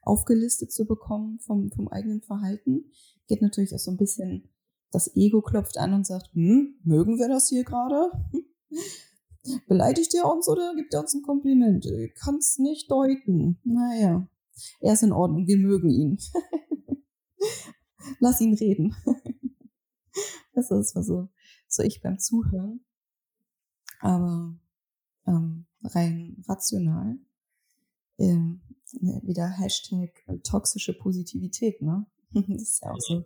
aufgelistet 0.04 0.72
zu 0.72 0.86
bekommen 0.86 1.40
vom, 1.40 1.72
vom 1.72 1.88
eigenen 1.88 2.22
Verhalten. 2.22 2.92
Geht 3.28 3.42
natürlich 3.42 3.74
auch 3.74 3.80
so 3.80 3.92
ein 3.92 3.98
bisschen, 3.98 4.50
das 4.92 5.16
Ego 5.16 5.42
klopft 5.42 5.78
an 5.78 5.94
und 5.94 6.06
sagt, 6.06 6.34
hm, 6.34 6.76
mögen 6.84 7.18
wir 7.18 7.30
das 7.30 7.50
hier 7.50 7.64
gerade? 7.64 8.12
Beleidigt 9.68 10.14
er 10.14 10.32
uns 10.32 10.48
oder 10.48 10.76
gibt 10.76 10.94
er 10.94 11.02
uns 11.02 11.16
ein 11.16 11.24
Kompliment? 11.24 11.86
Ich 11.86 12.14
kann 12.14 12.36
es 12.36 12.60
nicht 12.60 12.92
deuten. 12.92 13.60
Naja, 13.64 14.28
er 14.80 14.94
ist 14.94 15.04
in 15.04 15.12
Ordnung, 15.12 15.48
wir 15.48 15.58
mögen 15.58 15.90
ihn. 15.90 16.20
Lass 18.20 18.42
ihn 18.42 18.54
reden. 18.54 18.96
das 20.54 20.72
ist 20.72 20.94
so, 20.94 21.30
so 21.68 21.84
ich 21.84 22.02
beim 22.02 22.20
Zuhören. 22.20 22.84
Aber 24.00 24.56
ähm, 25.28 25.66
rein 25.84 26.44
rational, 26.48 27.18
ähm, 28.18 28.62
wieder 28.94 29.48
Hashtag 29.48 30.26
toxische 30.44 30.98
Positivität, 30.98 31.82
ne? 31.82 32.06
Das 32.34 32.62
ist 32.62 32.82
ja 32.84 32.92
auch 32.92 33.00
so 33.00 33.26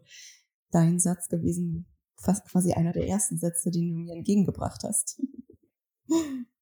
dein 0.72 1.00
Satz 1.00 1.30
gewesen, 1.30 1.86
fast 2.18 2.46
quasi 2.46 2.74
einer 2.74 2.92
der 2.92 3.08
ersten 3.08 3.38
Sätze, 3.38 3.72
die 3.72 3.88
du 3.88 3.96
mir 3.96 4.14
entgegengebracht 4.14 4.84
hast. 4.84 5.22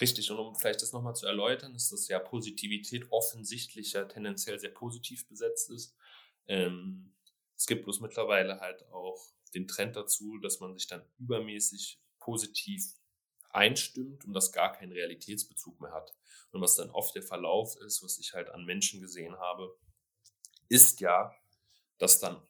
Richtig, 0.00 0.30
und 0.30 0.38
um 0.38 0.54
vielleicht 0.54 0.82
das 0.82 0.92
nochmal 0.92 1.14
zu 1.16 1.26
erläutern, 1.26 1.74
ist 1.74 1.90
dass 1.90 2.08
ja 2.08 2.18
Positivität 2.18 3.06
offensichtlich 3.10 3.92
ja 3.94 4.04
tendenziell 4.04 4.58
sehr 4.58 4.70
positiv 4.70 5.26
besetzt 5.28 5.70
ist. 5.70 5.96
Ähm, 6.46 7.14
es 7.56 7.66
gibt 7.66 7.84
bloß 7.84 8.00
mittlerweile 8.00 8.60
halt 8.60 8.86
auch 8.92 9.32
den 9.54 9.66
Trend 9.66 9.96
dazu, 9.96 10.38
dass 10.38 10.60
man 10.60 10.74
sich 10.74 10.86
dann 10.86 11.02
übermäßig 11.18 11.98
positiv 12.20 12.84
einstimmt 13.50 14.26
und 14.26 14.34
das 14.34 14.52
gar 14.52 14.72
keinen 14.72 14.92
Realitätsbezug 14.92 15.80
mehr 15.80 15.92
hat. 15.92 16.14
Und 16.50 16.60
was 16.60 16.76
dann 16.76 16.90
oft 16.90 17.14
der 17.14 17.22
Verlauf 17.22 17.76
ist, 17.76 18.02
was 18.02 18.18
ich 18.18 18.34
halt 18.34 18.50
an 18.50 18.66
Menschen 18.66 19.00
gesehen 19.00 19.36
habe, 19.38 19.78
ist 20.68 21.00
ja, 21.00 21.34
dass 21.98 22.20
dann 22.20 22.42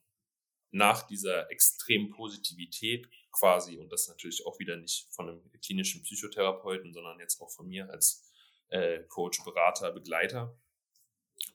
nach 0.72 1.04
dieser 1.06 1.50
extremen 1.50 2.10
Positivität 2.10 3.08
quasi, 3.38 3.78
und 3.78 3.90
das 3.92 4.08
natürlich 4.08 4.46
auch 4.46 4.58
wieder 4.58 4.76
nicht 4.76 5.08
von 5.10 5.28
einem 5.28 5.50
klinischen 5.64 6.02
Psychotherapeuten, 6.02 6.92
sondern 6.92 7.20
jetzt 7.20 7.40
auch 7.40 7.50
von 7.50 7.68
mir 7.68 7.90
als 7.90 8.30
äh, 8.68 9.00
Coach, 9.08 9.42
Berater, 9.44 9.92
Begleiter, 9.92 10.58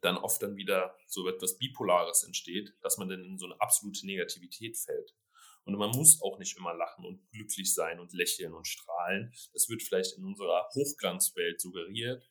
dann 0.02 0.18
oft 0.18 0.42
dann 0.42 0.56
wieder 0.56 0.96
so 1.08 1.28
etwas 1.28 1.58
Bipolares 1.58 2.24
entsteht, 2.24 2.74
dass 2.82 2.98
man 2.98 3.10
dann 3.10 3.24
in 3.24 3.38
so 3.38 3.46
eine 3.46 3.60
absolute 3.60 4.06
Negativität 4.06 4.78
fällt. 4.78 5.16
Und 5.64 5.78
man 5.78 5.92
muss 5.92 6.22
auch 6.22 6.40
nicht 6.40 6.58
immer 6.58 6.74
lachen 6.74 7.06
und 7.06 7.30
glücklich 7.32 7.74
sein 7.74 8.00
und 8.00 8.14
lächeln 8.14 8.54
und 8.54 8.68
strahlen. 8.68 9.32
Das 9.54 9.70
wird 9.70 9.84
vielleicht 9.84 10.18
in 10.18 10.26
unserer 10.26 10.68
Hochglanzwelt 10.74 11.62
suggeriert. 11.62 12.30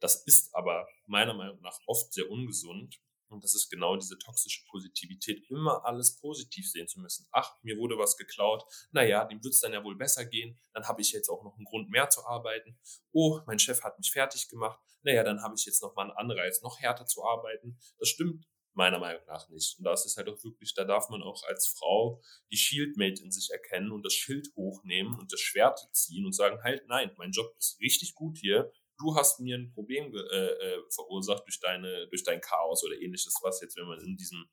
Das 0.00 0.24
ist 0.24 0.54
aber 0.54 0.88
meiner 1.06 1.34
Meinung 1.34 1.60
nach 1.60 1.78
oft 1.86 2.12
sehr 2.12 2.30
ungesund. 2.30 2.98
Und 3.32 3.44
das 3.44 3.54
ist 3.54 3.70
genau 3.70 3.96
diese 3.96 4.18
toxische 4.18 4.64
Positivität, 4.70 5.44
immer 5.48 5.84
alles 5.84 6.16
positiv 6.16 6.70
sehen 6.70 6.88
zu 6.88 7.00
müssen. 7.00 7.26
Ach, 7.32 7.56
mir 7.62 7.76
wurde 7.78 7.98
was 7.98 8.16
geklaut. 8.16 8.64
Naja, 8.90 9.24
dem 9.24 9.42
wird 9.42 9.54
es 9.54 9.60
dann 9.60 9.72
ja 9.72 9.82
wohl 9.82 9.96
besser 9.96 10.24
gehen. 10.24 10.58
Dann 10.72 10.86
habe 10.86 11.00
ich 11.00 11.12
jetzt 11.12 11.28
auch 11.28 11.42
noch 11.42 11.56
einen 11.56 11.64
Grund 11.64 11.90
mehr 11.90 12.08
zu 12.10 12.24
arbeiten. 12.24 12.78
Oh, 13.12 13.40
mein 13.46 13.58
Chef 13.58 13.82
hat 13.82 13.98
mich 13.98 14.12
fertig 14.12 14.48
gemacht. 14.48 14.80
Naja, 15.02 15.24
dann 15.24 15.42
habe 15.42 15.54
ich 15.56 15.64
jetzt 15.64 15.82
noch 15.82 15.94
mal 15.94 16.02
einen 16.02 16.12
Anreiz, 16.12 16.62
noch 16.62 16.78
härter 16.78 17.06
zu 17.06 17.24
arbeiten. 17.24 17.78
Das 17.98 18.08
stimmt 18.08 18.46
meiner 18.74 18.98
Meinung 18.98 19.22
nach 19.26 19.48
nicht. 19.48 19.78
Und 19.78 19.84
da 19.84 19.92
ist 19.92 20.06
es 20.06 20.16
halt 20.16 20.28
auch 20.28 20.42
wirklich, 20.42 20.74
da 20.74 20.84
darf 20.84 21.08
man 21.10 21.22
auch 21.22 21.42
als 21.44 21.66
Frau 21.66 22.22
die 22.50 22.56
Shieldmate 22.56 23.22
in 23.22 23.30
sich 23.30 23.50
erkennen 23.50 23.92
und 23.92 24.04
das 24.04 24.14
Schild 24.14 24.48
hochnehmen 24.56 25.18
und 25.18 25.32
das 25.32 25.40
Schwert 25.40 25.78
ziehen 25.92 26.24
und 26.24 26.32
sagen, 26.32 26.62
halt, 26.62 26.86
nein, 26.88 27.10
mein 27.16 27.32
Job 27.32 27.54
ist 27.58 27.78
richtig 27.80 28.14
gut 28.14 28.38
hier. 28.38 28.72
Du 29.02 29.16
hast 29.16 29.40
mir 29.40 29.58
ein 29.58 29.72
Problem 29.72 30.14
äh, 30.14 30.18
äh, 30.18 30.82
verursacht 30.90 31.44
durch 31.44 31.58
deine, 31.58 32.06
durch 32.08 32.22
dein 32.22 32.40
Chaos 32.40 32.84
oder 32.84 32.94
ähnliches, 33.00 33.34
was 33.42 33.60
jetzt, 33.60 33.76
wenn 33.76 33.86
man 33.86 34.00
in 34.00 34.16
diesem 34.16 34.48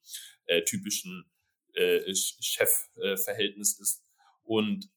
äh, 0.46 0.64
typischen 0.64 1.30
äh, 1.74 2.14
Chefverhältnis 2.16 3.80
ist. 3.80 4.04
Und 4.44 4.90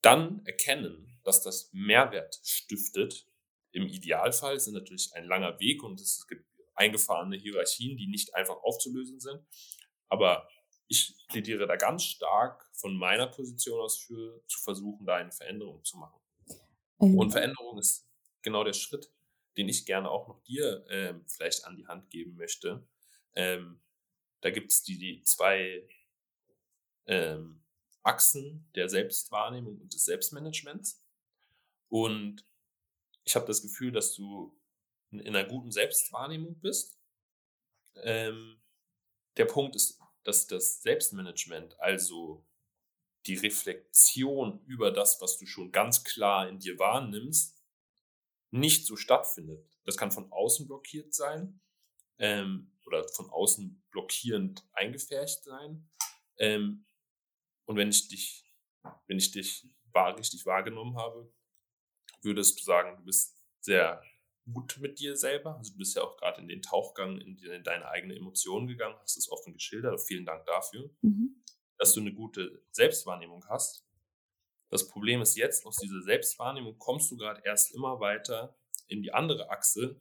dann 0.00 0.46
erkennen, 0.46 1.20
dass 1.24 1.42
das 1.42 1.70
Mehrwert 1.72 2.40
stiftet. 2.44 3.26
Im 3.72 3.88
Idealfall 3.88 4.54
ist 4.54 4.68
natürlich 4.68 5.12
ein 5.14 5.24
langer 5.24 5.58
Weg 5.58 5.82
und 5.82 6.00
es 6.00 6.24
gibt 6.28 6.46
eingefahrene 6.76 7.36
Hierarchien, 7.36 7.96
die 7.96 8.06
nicht 8.06 8.32
einfach 8.36 8.62
aufzulösen 8.62 9.18
sind. 9.18 9.44
Aber 10.08 10.48
ich 10.86 11.16
plädiere 11.28 11.66
da 11.66 11.74
ganz 11.74 12.04
stark 12.04 12.64
von 12.74 12.96
meiner 12.96 13.26
Position 13.26 13.80
aus 13.80 13.98
für, 13.98 14.40
zu 14.46 14.60
versuchen, 14.60 15.04
da 15.04 15.16
eine 15.16 15.32
Veränderung 15.32 15.84
zu 15.84 15.98
machen. 15.98 16.20
Mhm. 16.98 17.18
Und 17.18 17.30
Veränderung 17.30 17.78
ist 17.78 18.08
genau 18.42 18.64
der 18.64 18.72
Schritt, 18.72 19.10
den 19.56 19.68
ich 19.68 19.86
gerne 19.86 20.10
auch 20.10 20.28
noch 20.28 20.42
dir 20.44 20.84
ähm, 20.90 21.24
vielleicht 21.26 21.64
an 21.64 21.76
die 21.76 21.86
Hand 21.86 22.10
geben 22.10 22.36
möchte. 22.36 22.86
Ähm, 23.34 23.80
da 24.40 24.50
gibt 24.50 24.70
es 24.70 24.82
die, 24.82 24.98
die 24.98 25.22
zwei 25.22 25.88
ähm, 27.06 27.64
Achsen 28.02 28.70
der 28.74 28.88
Selbstwahrnehmung 28.88 29.80
und 29.80 29.92
des 29.92 30.04
Selbstmanagements. 30.04 31.04
Und 31.88 32.46
ich 33.24 33.34
habe 33.36 33.46
das 33.46 33.62
Gefühl, 33.62 33.92
dass 33.92 34.14
du 34.14 34.58
in 35.10 35.26
einer 35.26 35.44
guten 35.44 35.72
Selbstwahrnehmung 35.72 36.60
bist. 36.60 36.98
Ähm, 37.96 38.60
der 39.36 39.46
Punkt 39.46 39.76
ist, 39.76 40.00
dass 40.24 40.46
das 40.46 40.82
Selbstmanagement, 40.82 41.78
also 41.80 42.46
die 43.28 43.36
Reflexion 43.36 44.60
über 44.66 44.90
das, 44.90 45.20
was 45.20 45.38
du 45.38 45.46
schon 45.46 45.70
ganz 45.70 46.02
klar 46.02 46.48
in 46.48 46.58
dir 46.58 46.78
wahrnimmst, 46.78 47.62
nicht 48.50 48.86
so 48.86 48.96
stattfindet. 48.96 49.68
Das 49.84 49.96
kann 49.96 50.10
von 50.10 50.32
außen 50.32 50.66
blockiert 50.66 51.14
sein 51.14 51.60
ähm, 52.18 52.72
oder 52.86 53.06
von 53.08 53.30
außen 53.30 53.82
blockierend 53.90 54.66
eingefärbt 54.72 55.44
sein. 55.44 55.88
Ähm, 56.38 56.86
und 57.66 57.76
wenn 57.76 57.90
ich 57.90 58.08
dich, 58.08 58.50
wenn 59.06 59.18
ich 59.18 59.30
dich 59.30 59.68
wahr, 59.92 60.16
richtig 60.16 60.46
wahrgenommen 60.46 60.96
habe, 60.96 61.30
würdest 62.22 62.58
du 62.58 62.64
sagen, 62.64 62.96
du 62.96 63.04
bist 63.04 63.36
sehr 63.60 64.02
gut 64.50 64.78
mit 64.80 64.98
dir 64.98 65.16
selber. 65.16 65.56
Also 65.56 65.72
du 65.72 65.78
bist 65.78 65.94
ja 65.94 66.02
auch 66.02 66.16
gerade 66.16 66.40
in 66.40 66.48
den 66.48 66.62
Tauchgang, 66.62 67.20
in, 67.20 67.36
in, 67.38 67.62
deine 67.62 67.86
eigene 67.88 68.16
Emotionen 68.16 68.66
gegangen, 68.66 68.96
hast 69.00 69.18
es 69.18 69.30
offen 69.30 69.52
geschildert. 69.52 70.00
Vielen 70.00 70.24
Dank 70.24 70.46
dafür, 70.46 70.90
mhm. 71.02 71.42
Dass 71.78 71.94
du 71.94 72.00
eine 72.00 72.12
gute 72.12 72.62
Selbstwahrnehmung 72.70 73.44
hast. 73.48 73.84
Das 74.70 74.88
Problem 74.88 75.22
ist 75.22 75.36
jetzt, 75.36 75.64
aus 75.64 75.76
dieser 75.76 76.02
Selbstwahrnehmung 76.02 76.78
kommst 76.78 77.10
du 77.10 77.16
gerade 77.16 77.40
erst 77.44 77.74
immer 77.74 78.00
weiter 78.00 78.56
in 78.88 79.02
die 79.02 79.12
andere 79.12 79.50
Achse 79.50 80.00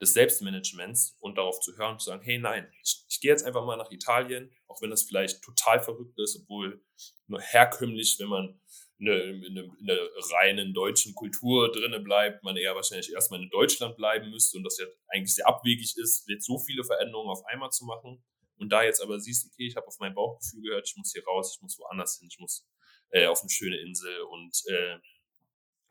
des 0.00 0.14
Selbstmanagements 0.14 1.16
und 1.20 1.36
darauf 1.36 1.60
zu 1.60 1.76
hören 1.76 1.98
zu 1.98 2.06
sagen, 2.06 2.22
hey 2.22 2.38
nein, 2.38 2.72
ich, 2.82 3.04
ich 3.08 3.20
gehe 3.20 3.30
jetzt 3.30 3.44
einfach 3.44 3.66
mal 3.66 3.76
nach 3.76 3.90
Italien, 3.90 4.50
auch 4.66 4.80
wenn 4.80 4.90
das 4.90 5.02
vielleicht 5.02 5.42
total 5.42 5.80
verrückt 5.80 6.18
ist, 6.18 6.40
obwohl 6.42 6.82
nur 7.26 7.40
herkömmlich, 7.40 8.16
wenn 8.18 8.28
man 8.28 8.60
in 8.98 9.86
der 9.86 9.98
reinen 10.32 10.74
deutschen 10.74 11.14
Kultur 11.14 11.72
drinne 11.72 12.00
bleibt, 12.00 12.42
man 12.42 12.56
eher 12.56 12.74
wahrscheinlich 12.74 13.12
erstmal 13.12 13.42
in 13.42 13.48
Deutschland 13.48 13.96
bleiben 13.96 14.30
müsste 14.30 14.58
und 14.58 14.64
das 14.64 14.78
ja 14.78 14.86
eigentlich 15.08 15.34
sehr 15.34 15.48
abwegig 15.48 15.96
ist, 15.96 16.28
jetzt 16.28 16.46
so 16.46 16.58
viele 16.58 16.84
Veränderungen 16.84 17.30
auf 17.30 17.44
einmal 17.46 17.70
zu 17.70 17.86
machen. 17.86 18.22
Und 18.60 18.68
da 18.68 18.82
jetzt 18.82 19.02
aber 19.02 19.18
siehst, 19.18 19.46
okay, 19.46 19.66
ich 19.66 19.76
habe 19.76 19.86
auf 19.86 19.98
mein 19.98 20.14
Bauchgefühl 20.14 20.62
gehört, 20.62 20.86
ich 20.86 20.96
muss 20.96 21.12
hier 21.12 21.24
raus, 21.24 21.54
ich 21.56 21.62
muss 21.62 21.78
woanders 21.78 22.18
hin, 22.18 22.28
ich 22.30 22.38
muss 22.38 22.68
äh, 23.10 23.26
auf 23.26 23.40
eine 23.40 23.50
schöne 23.50 23.78
Insel 23.78 24.20
und, 24.22 24.62
äh, 24.66 24.98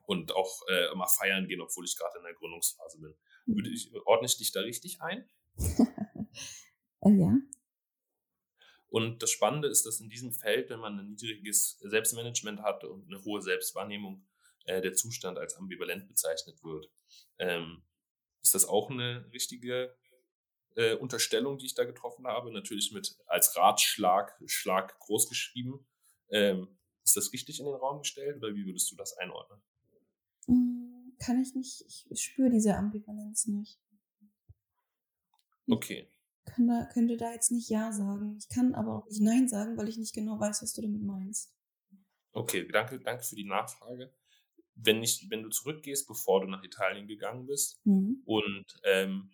und 0.04 0.32
auch 0.34 0.62
äh, 0.70 0.96
mal 0.96 1.08
feiern 1.08 1.48
gehen, 1.48 1.62
obwohl 1.62 1.86
ich 1.86 1.98
gerade 1.98 2.18
in 2.20 2.24
der 2.24 2.36
Gründungsphase 2.36 3.00
bin. 3.00 3.16
Würde 3.48 3.70
ich, 3.70 3.92
ordne 4.06 4.28
ich 4.28 4.38
dich 4.38 4.52
da 4.52 4.62
richtig 4.62 5.02
ein? 5.02 5.28
äh, 7.02 7.12
ja. 7.12 7.38
Und 8.90 9.22
das 9.22 9.32
Spannende 9.32 9.68
ist, 9.68 9.86
dass 9.86 10.00
in 10.00 10.10
diesem 10.10 10.32
Feld, 10.32 10.70
wenn 10.70 10.80
man 10.80 11.00
ein 11.00 11.10
niedriges 11.10 11.80
Selbstmanagement 11.82 12.62
hat 12.62 12.84
und 12.84 13.08
eine 13.08 13.24
hohe 13.24 13.42
Selbstwahrnehmung, 13.42 14.28
äh, 14.66 14.82
der 14.82 14.94
Zustand 14.94 15.38
als 15.38 15.56
ambivalent 15.56 16.08
bezeichnet 16.08 16.64
wird. 16.64 16.92
Ähm, 17.38 17.84
ist 18.42 18.56
das 18.56 18.66
auch 18.66 18.90
eine 18.90 19.30
richtige 19.34 19.96
äh, 20.76 20.96
Unterstellung, 20.96 21.58
die 21.58 21.66
ich 21.66 21.76
da 21.76 21.86
getroffen 21.86 22.28
habe? 22.28 22.52
Natürlich 22.52 22.92
mit 22.92 23.18
als 23.28 23.56
Ratschlag, 23.56 24.40
Schlag 24.46 25.00
groß 25.00 25.30
geschrieben. 25.30 25.86
Ähm, 26.30 26.80
ist 27.04 27.18
das 27.18 27.34
richtig 27.34 27.60
in 27.60 27.66
den 27.66 27.76
Raum 27.76 28.00
gestellt 28.00 28.38
oder 28.38 28.54
wie 28.54 28.66
würdest 28.66 28.92
du 28.92 28.96
das 28.96 29.18
einordnen? 29.18 29.62
Hm, 30.46 31.16
kann 31.20 31.42
ich 31.42 31.56
nicht, 31.56 31.84
ich 31.88 32.22
spüre 32.22 32.50
diese 32.50 32.76
Ambivalenz 32.76 33.48
nicht. 33.48 33.80
Okay. 35.68 36.12
Kann 36.46 36.68
da, 36.68 36.86
könnte 36.86 37.18
da 37.18 37.32
jetzt 37.32 37.52
nicht 37.52 37.70
Ja 37.70 37.92
sagen. 37.92 38.38
Ich 38.40 38.50
kann 38.50 38.74
aber 38.74 38.98
auch 38.98 39.08
nicht 39.08 39.22
Nein 39.22 39.48
sagen, 39.48 39.78
weil 39.78 39.88
ich 39.88 39.98
nicht 39.98 40.16
genau 40.16 40.40
weiß, 40.40 40.62
was 40.62 40.74
du 40.74 40.82
damit 40.82 41.04
meinst. 41.04 41.56
Okay, 42.32 42.68
danke, 42.68 43.00
danke 43.00 43.24
für 43.24 43.36
die 43.36 43.46
Nachfrage. 43.46 44.14
Wenn, 44.76 45.04
ich, 45.04 45.28
wenn 45.30 45.44
du 45.44 45.50
zurückgehst, 45.50 46.08
bevor 46.08 46.42
du 46.42 46.48
nach 46.48 46.64
Italien 46.64 47.08
gegangen 47.08 47.46
bist 47.46 47.82
mhm. 47.86 48.22
und 48.26 48.66
ähm, 48.84 49.32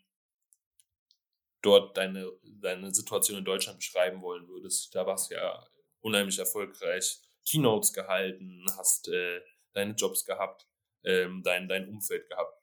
dort 1.66 1.98
deine, 1.98 2.32
deine 2.44 2.94
Situation 2.94 3.40
in 3.40 3.46
Deutschland 3.46 3.80
beschreiben 3.80 4.22
wollen 4.22 4.48
würdest, 4.48 4.94
da 4.94 5.06
warst 5.06 5.32
du 5.32 5.36
ja 5.36 5.66
unheimlich 6.02 6.38
erfolgreich, 6.38 7.20
Keynotes 7.48 7.94
gehalten, 7.94 8.66
hast 8.78 9.08
äh, 9.08 9.42
deine 9.74 9.94
Jobs 9.94 10.26
gehabt, 10.26 10.68
ähm, 11.04 11.42
dein, 11.44 11.68
dein 11.68 11.90
Umfeld 11.90 12.28
gehabt. 12.30 12.62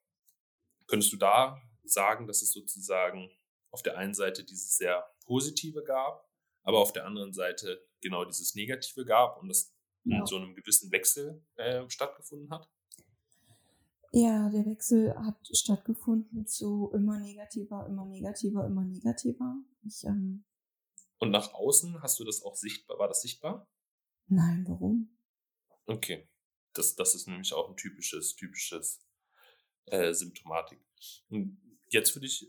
Könntest 0.86 1.12
du 1.12 1.16
da 1.16 1.60
sagen, 1.84 2.26
dass 2.26 2.42
es 2.42 2.52
sozusagen 2.52 3.30
auf 3.70 3.82
der 3.82 3.96
einen 3.96 4.14
Seite 4.14 4.44
dieses 4.44 4.76
sehr 4.76 5.06
Positive 5.24 5.82
gab, 5.82 6.28
aber 6.62 6.78
auf 6.78 6.92
der 6.92 7.06
anderen 7.06 7.32
Seite 7.32 7.84
genau 8.00 8.24
dieses 8.24 8.54
Negative 8.54 9.04
gab 9.04 9.38
und 9.38 9.48
das 9.48 9.74
ja. 10.04 10.18
in 10.18 10.26
so 10.26 10.36
einem 10.36 10.54
gewissen 10.54 10.92
Wechsel 10.92 11.44
äh, 11.56 11.88
stattgefunden 11.88 12.50
hat? 12.50 12.68
Ja, 14.14 14.50
der 14.50 14.66
Wechsel 14.66 15.14
hat 15.14 15.36
stattgefunden 15.52 16.46
zu 16.46 16.90
immer 16.92 17.18
negativer, 17.18 17.86
immer 17.86 18.04
negativer, 18.04 18.66
immer 18.66 18.84
negativer. 18.84 19.56
Ich, 19.86 20.04
ähm, 20.04 20.44
und 21.18 21.30
nach 21.30 21.54
außen 21.54 22.02
hast 22.02 22.18
du 22.20 22.24
das 22.24 22.42
auch 22.42 22.56
sichtbar? 22.56 22.98
War 22.98 23.08
das 23.08 23.22
sichtbar? 23.22 23.66
Nein, 24.26 24.64
warum? 24.68 25.16
Okay. 25.86 26.28
Das, 26.74 26.94
das 26.94 27.14
ist 27.14 27.26
nämlich 27.26 27.52
auch 27.54 27.70
ein 27.70 27.76
typisches, 27.76 28.36
typisches 28.36 29.00
äh, 29.86 30.12
Symptomatik. 30.12 30.80
Und 31.28 31.60
jetzt 31.88 32.14
würde 32.14 32.26
ich 32.26 32.46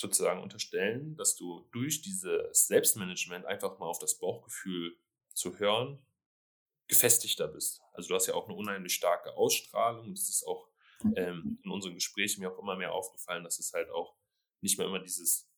sozusagen 0.00 0.42
unterstellen, 0.42 1.16
dass 1.16 1.36
du 1.36 1.66
durch 1.72 2.02
dieses 2.02 2.66
Selbstmanagement 2.66 3.44
einfach 3.44 3.78
mal 3.78 3.86
auf 3.86 3.98
das 3.98 4.18
Bauchgefühl 4.18 4.96
zu 5.34 5.58
hören 5.58 6.04
gefestigter 6.86 7.48
bist. 7.48 7.82
Also 7.92 8.08
du 8.10 8.14
hast 8.14 8.26
ja 8.26 8.34
auch 8.34 8.46
eine 8.46 8.56
unheimlich 8.56 8.94
starke 8.94 9.36
Ausstrahlung. 9.36 10.14
Das 10.14 10.28
ist 10.28 10.46
auch 10.46 10.68
ähm, 11.16 11.58
in 11.62 11.70
unseren 11.70 11.94
Gesprächen 11.94 12.40
mir 12.40 12.52
auch 12.52 12.58
immer 12.58 12.76
mehr 12.76 12.92
aufgefallen, 12.92 13.44
dass 13.44 13.58
es 13.58 13.72
halt 13.72 13.90
auch 13.90 14.16
nicht 14.60 14.78
mehr 14.78 14.86
immer 14.86 15.00
dieses 15.00 15.48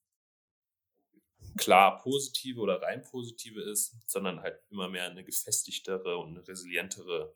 klar 1.57 1.99
positive 2.03 2.61
oder 2.61 2.81
rein 2.83 3.03
positive 3.03 3.61
ist, 3.63 3.97
sondern 4.07 4.41
halt 4.41 4.61
immer 4.71 4.89
mehr 4.89 5.05
eine 5.05 5.25
gefestigtere 5.25 6.19
und 6.19 6.37
eine 6.37 6.47
resilientere 6.47 7.35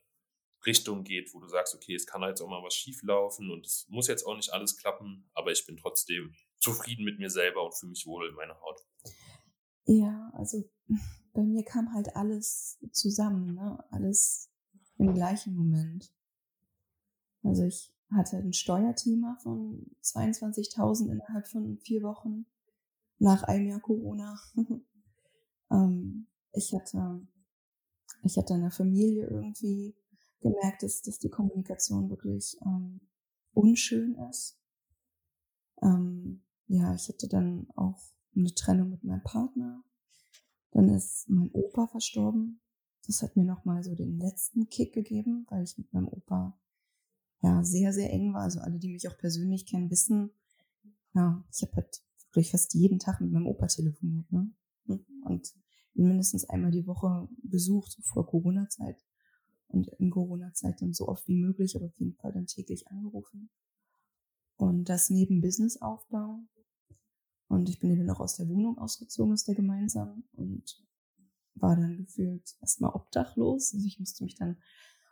Richtung 0.64 1.02
geht, 1.02 1.34
wo 1.34 1.40
du 1.40 1.48
sagst, 1.48 1.74
okay, 1.74 1.94
es 1.94 2.06
kann 2.06 2.22
halt 2.22 2.40
auch 2.40 2.48
mal 2.48 2.62
was 2.62 2.74
schief 2.74 3.02
laufen 3.02 3.50
und 3.50 3.66
es 3.66 3.86
muss 3.88 4.06
jetzt 4.06 4.24
auch 4.24 4.36
nicht 4.36 4.52
alles 4.52 4.76
klappen, 4.76 5.28
aber 5.34 5.50
ich 5.50 5.66
bin 5.66 5.76
trotzdem 5.76 6.34
zufrieden 6.60 7.04
mit 7.04 7.18
mir 7.18 7.30
selber 7.30 7.64
und 7.64 7.74
fühle 7.74 7.90
mich 7.90 8.06
wohl 8.06 8.28
in 8.28 8.34
meiner 8.34 8.60
Haut. 8.60 8.80
Ja, 9.84 10.30
also 10.34 10.70
bei 11.32 11.42
mir 11.42 11.64
kam 11.64 11.92
halt 11.92 12.14
alles 12.14 12.78
zusammen, 12.92 13.54
ne? 13.54 13.84
alles 13.90 14.50
im 14.98 15.12
gleichen 15.14 15.56
Moment. 15.56 16.12
Also 17.42 17.64
ich 17.64 17.91
hatte 18.14 18.36
ein 18.36 18.52
Steuerthema 18.52 19.36
von 19.42 19.86
22.000 20.02 21.10
innerhalb 21.10 21.48
von 21.48 21.78
vier 21.78 22.02
Wochen 22.02 22.46
nach 23.18 23.42
einem 23.44 23.68
Jahr 23.68 23.80
Corona. 23.80 24.38
ähm, 25.70 26.26
ich 26.52 26.72
hatte, 26.74 27.26
ich 28.24 28.36
hatte 28.36 28.54
in 28.54 28.62
der 28.62 28.70
Familie 28.70 29.28
irgendwie 29.28 29.96
gemerkt, 30.40 30.82
dass, 30.82 31.02
dass 31.02 31.18
die 31.18 31.30
Kommunikation 31.30 32.10
wirklich 32.10 32.56
ähm, 32.64 33.00
unschön 33.54 34.16
ist. 34.30 34.58
Ähm, 35.80 36.42
ja, 36.66 36.94
ich 36.94 37.08
hatte 37.08 37.28
dann 37.28 37.68
auch 37.76 38.00
eine 38.34 38.52
Trennung 38.54 38.90
mit 38.90 39.04
meinem 39.04 39.22
Partner. 39.22 39.84
Dann 40.72 40.88
ist 40.88 41.28
mein 41.28 41.50
Opa 41.52 41.86
verstorben. 41.86 42.60
Das 43.06 43.22
hat 43.22 43.36
mir 43.36 43.44
nochmal 43.44 43.82
so 43.82 43.94
den 43.94 44.18
letzten 44.18 44.68
Kick 44.68 44.94
gegeben, 44.94 45.46
weil 45.50 45.64
ich 45.64 45.76
mit 45.76 45.92
meinem 45.92 46.08
Opa 46.08 46.58
ja 47.42 47.62
sehr, 47.64 47.92
sehr 47.92 48.10
eng 48.10 48.32
war. 48.32 48.42
Also 48.42 48.60
alle, 48.60 48.78
die 48.78 48.88
mich 48.88 49.08
auch 49.08 49.18
persönlich 49.18 49.66
kennen, 49.66 49.90
wissen, 49.90 50.30
ja, 51.14 51.44
ich 51.52 51.62
habe 51.62 51.76
halt 51.76 52.02
wirklich 52.32 52.50
fast 52.50 52.74
jeden 52.74 52.98
Tag 52.98 53.20
mit 53.20 53.30
meinem 53.30 53.46
Opa 53.46 53.66
telefoniert, 53.66 54.30
ne? 54.32 54.50
Und 55.24 55.54
ihn 55.94 56.08
mindestens 56.08 56.44
einmal 56.46 56.70
die 56.70 56.86
Woche 56.86 57.28
besucht, 57.42 57.92
so 57.92 58.02
vor 58.02 58.26
Corona-Zeit. 58.26 59.04
Und 59.68 59.88
in 59.98 60.10
Corona-Zeit 60.10 60.80
dann 60.80 60.92
so 60.92 61.08
oft 61.08 61.26
wie 61.28 61.36
möglich, 61.36 61.76
aber 61.76 61.86
auf 61.86 61.98
jeden 61.98 62.14
Fall 62.14 62.32
dann 62.32 62.46
täglich 62.46 62.88
angerufen. 62.88 63.50
Und 64.56 64.88
das 64.88 65.10
neben 65.10 65.40
Businessaufbau. 65.40 66.40
Und 67.48 67.68
ich 67.68 67.78
bin 67.78 67.96
dann 67.96 68.10
auch 68.10 68.20
aus 68.20 68.36
der 68.36 68.48
Wohnung 68.48 68.78
ausgezogen, 68.78 69.32
aus 69.32 69.44
der 69.44 69.54
gemeinsamen 69.54 70.24
und 70.32 70.82
war 71.54 71.76
dann 71.76 71.98
gefühlt 71.98 72.56
erstmal 72.60 72.92
obdachlos. 72.92 73.74
Also 73.74 73.86
ich 73.86 73.98
musste 73.98 74.24
mich 74.24 74.34
dann 74.34 74.56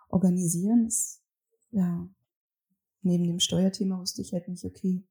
organisieren. 0.09 0.85
Das, 0.85 1.23
ja, 1.71 2.09
neben 3.03 3.25
dem 3.25 3.41
Steuerthema 3.41 3.99
wusste 3.99 4.23
ich 4.23 4.33
halt 4.33 4.49
nicht, 4.49 4.65
okay, 4.65 5.05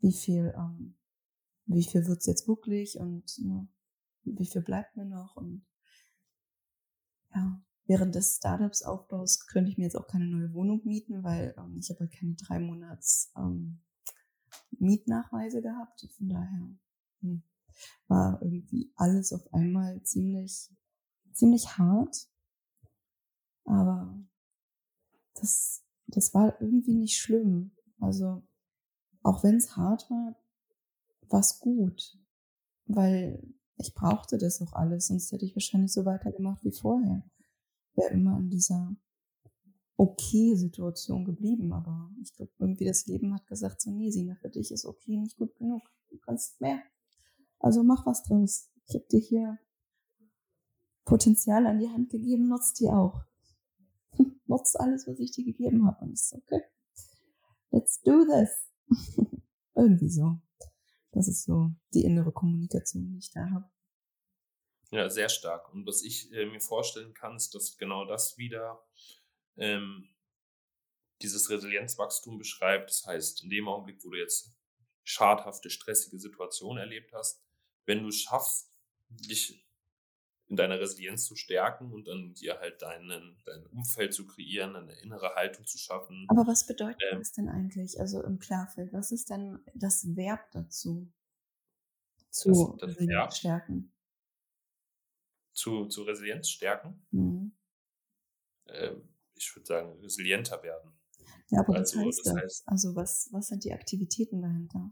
wie 0.00 0.12
viel, 0.12 0.54
ähm, 0.56 0.96
wie 1.66 1.84
viel 1.84 2.06
wird's 2.06 2.26
jetzt 2.26 2.48
wirklich 2.48 2.98
und 2.98 3.38
ne, 3.38 3.68
wie 4.24 4.46
viel 4.46 4.62
bleibt 4.62 4.96
mir 4.96 5.04
noch 5.04 5.36
und 5.36 5.64
ja, 7.34 7.60
während 7.86 8.14
des 8.14 8.36
Startups-Aufbaus 8.36 9.46
könnte 9.46 9.70
ich 9.70 9.78
mir 9.78 9.84
jetzt 9.84 9.96
auch 9.96 10.06
keine 10.06 10.26
neue 10.26 10.52
Wohnung 10.54 10.82
mieten, 10.84 11.22
weil 11.22 11.54
ähm, 11.58 11.76
ich 11.78 11.90
habe 11.90 12.00
halt 12.00 12.12
keine 12.12 12.34
drei 12.34 12.58
Monats 12.58 13.32
ähm, 13.36 13.80
Mietnachweise 14.78 15.60
gehabt. 15.60 16.06
Von 16.16 16.28
daher 16.28 16.68
hm, 17.20 17.42
war 18.08 18.40
irgendwie 18.42 18.92
alles 18.96 19.32
auf 19.32 19.52
einmal 19.52 20.02
ziemlich, 20.02 20.70
ziemlich 21.32 21.78
hart. 21.78 22.28
Aber 23.64 24.18
das, 25.34 25.83
das 26.16 26.34
war 26.34 26.60
irgendwie 26.60 26.94
nicht 26.94 27.18
schlimm. 27.18 27.72
Also 28.00 28.42
auch 29.22 29.42
wenn 29.42 29.56
es 29.56 29.76
hart 29.76 30.10
war, 30.10 30.36
war 31.28 31.40
es 31.40 31.60
gut, 31.60 32.18
weil 32.86 33.42
ich 33.76 33.94
brauchte 33.94 34.38
das 34.38 34.60
auch 34.62 34.72
alles, 34.72 35.08
sonst 35.08 35.32
hätte 35.32 35.44
ich 35.44 35.56
wahrscheinlich 35.56 35.92
so 35.92 36.04
weitergemacht 36.04 36.64
wie 36.64 36.72
vorher 36.72 37.24
wäre 37.96 38.12
immer 38.12 38.38
in 38.38 38.50
dieser 38.50 38.96
okay 39.96 40.56
Situation 40.56 41.24
geblieben, 41.24 41.72
aber 41.72 42.10
ich 42.20 42.32
glaube, 42.34 42.52
irgendwie 42.58 42.84
das 42.84 43.06
Leben 43.06 43.32
hat 43.32 43.46
gesagt, 43.46 43.80
so 43.80 43.90
nee, 43.90 44.10
Sina, 44.10 44.34
für 44.36 44.50
dich 44.50 44.70
ist 44.70 44.84
okay 44.84 45.16
nicht 45.16 45.36
gut 45.36 45.54
genug. 45.56 45.82
Du 46.10 46.18
kannst 46.18 46.60
mehr. 46.60 46.80
Also 47.60 47.82
mach 47.82 48.04
was 48.04 48.22
draus. 48.24 48.70
Ich 48.86 48.94
habe 48.94 49.06
dir 49.10 49.20
hier 49.20 49.58
Potenzial 51.04 51.66
an 51.66 51.78
die 51.78 51.88
Hand 51.88 52.10
gegeben, 52.10 52.48
nutzt 52.48 52.80
die 52.80 52.88
auch. 52.88 53.24
Nutzt 54.54 54.78
alles, 54.78 55.06
was 55.06 55.18
ich 55.18 55.32
dir 55.32 55.44
gegeben 55.44 55.86
habe. 55.86 56.04
Und 56.04 56.12
ist 56.12 56.32
okay. 56.32 56.62
Let's 57.70 58.00
do 58.02 58.24
this. 58.24 58.70
irgendwie 59.74 60.08
so. 60.08 60.40
Das 61.12 61.28
ist 61.28 61.44
so 61.44 61.70
die 61.92 62.04
innere 62.04 62.32
Kommunikation, 62.32 63.08
die 63.08 63.18
ich 63.18 63.30
da 63.30 63.48
habe. 63.50 63.70
Ja, 64.90 65.08
sehr 65.10 65.28
stark. 65.28 65.72
Und 65.72 65.86
was 65.86 66.02
ich 66.02 66.32
äh, 66.32 66.46
mir 66.46 66.60
vorstellen 66.60 67.14
kann, 67.14 67.36
ist, 67.36 67.54
dass 67.54 67.76
genau 67.76 68.04
das 68.04 68.38
wieder 68.38 68.84
ähm, 69.56 70.08
dieses 71.22 71.50
Resilienzwachstum 71.50 72.38
beschreibt. 72.38 72.90
Das 72.90 73.04
heißt, 73.06 73.42
in 73.42 73.50
dem 73.50 73.68
Augenblick, 73.68 74.04
wo 74.04 74.10
du 74.10 74.18
jetzt 74.18 74.54
schadhafte, 75.02 75.70
stressige 75.70 76.18
Situationen 76.18 76.78
erlebt 76.78 77.12
hast, 77.12 77.42
wenn 77.86 78.02
du 78.02 78.10
schaffst, 78.10 78.72
dich 79.08 79.64
in 80.54 80.56
deiner 80.56 80.78
Resilienz 80.78 81.26
zu 81.26 81.34
stärken 81.34 81.92
und 81.92 82.06
dann 82.06 82.32
dir 82.34 82.60
halt 82.60 82.80
deinen, 82.80 83.36
dein 83.44 83.66
Umfeld 83.66 84.14
zu 84.14 84.24
kreieren, 84.24 84.76
eine 84.76 84.92
innere 85.00 85.34
Haltung 85.34 85.66
zu 85.66 85.78
schaffen. 85.78 86.26
Aber 86.28 86.46
was 86.46 86.64
bedeutet 86.64 87.02
ähm, 87.10 87.18
das 87.18 87.32
denn 87.32 87.48
eigentlich, 87.48 87.98
also 87.98 88.22
im 88.22 88.38
Klarfeld? 88.38 88.92
Was 88.92 89.10
ist 89.10 89.30
denn 89.30 89.58
das 89.74 90.16
Verb 90.16 90.50
dazu? 90.52 91.12
zu 92.34 92.76
das, 92.80 92.96
das, 92.96 93.06
ja. 93.06 93.30
stärken. 93.30 93.92
Zu, 95.52 95.86
zu 95.86 96.02
Resilienz 96.02 96.48
stärken? 96.48 97.06
Mhm. 97.12 97.52
Ähm, 98.66 99.08
ich 99.34 99.54
würde 99.54 99.66
sagen, 99.66 100.00
resilienter 100.00 100.62
werden. 100.62 100.92
Ja, 101.50 101.60
aber 101.60 101.76
also, 101.76 101.98
was 101.98 102.06
heißt 102.06 102.26
das? 102.26 102.34
Heißt, 102.36 102.62
also 102.66 102.96
was, 102.96 103.28
was 103.32 103.48
sind 103.48 103.64
die 103.64 103.72
Aktivitäten 103.72 104.42
dahinter? 104.42 104.90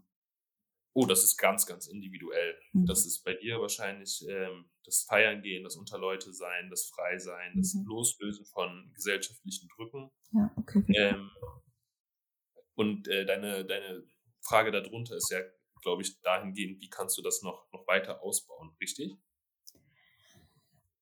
Oh, 0.95 1.07
das 1.07 1.25
ist 1.25 1.39
ganz, 1.39 1.67
ganz 1.67 1.87
individuell. 1.87 2.55
Mhm. 2.73 2.87
Das 2.87 3.07
ist 3.07 3.25
bei 3.25 3.35
dir 3.35 3.61
wahrscheinlich 3.61 4.25
ähm, 4.29 4.71
das 4.85 5.03
Feiern 5.03 5.43
gehen, 5.43 5.65
das 5.65 5.77
unter 5.77 5.99
Leute 5.99 6.33
sein, 6.33 6.69
das 6.71 6.91
Freisein, 6.95 7.53
das 7.57 7.75
mhm. 7.75 7.87
Loslösen 7.87 8.45
von 8.47 8.91
gesellschaftlichen 8.95 9.69
Drücken. 9.69 10.11
Ja, 10.33 10.53
okay. 10.57 10.85
Ähm, 10.95 11.31
und 12.75 13.09
äh, 13.09 13.25
deine, 13.25 13.65
deine 13.65 14.05
Frage 14.41 14.71
darunter 14.71 15.17
ist 15.17 15.31
ja, 15.31 15.41
glaube 15.83 16.03
ich, 16.03 16.21
dahingehend, 16.21 16.81
wie 16.81 16.89
kannst 16.89 17.17
du 17.17 17.23
das 17.23 17.43
noch, 17.43 17.67
noch 17.73 17.87
weiter 17.87 18.23
ausbauen, 18.23 18.75
richtig? 18.81 19.13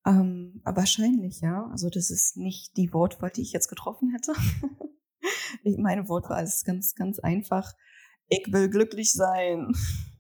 Ähm, 0.07 0.61
wahrscheinlich, 0.65 1.41
ja. 1.41 1.67
Also 1.71 1.91
das 1.91 2.11
ist 2.11 2.37
nicht 2.37 2.77
die 2.77 2.93
Wortwahl, 2.93 3.31
die 3.31 3.43
ich 3.43 3.53
jetzt 3.53 3.69
getroffen 3.69 4.13
hätte. 4.13 4.33
meine 5.79 6.09
Wortwahl 6.09 6.45
ist 6.45 6.65
ganz, 6.65 6.95
ganz 6.95 7.19
einfach. 7.19 7.73
Ich 8.31 8.53
will 8.53 8.71
glücklich 8.71 9.13
sein. 9.13 9.73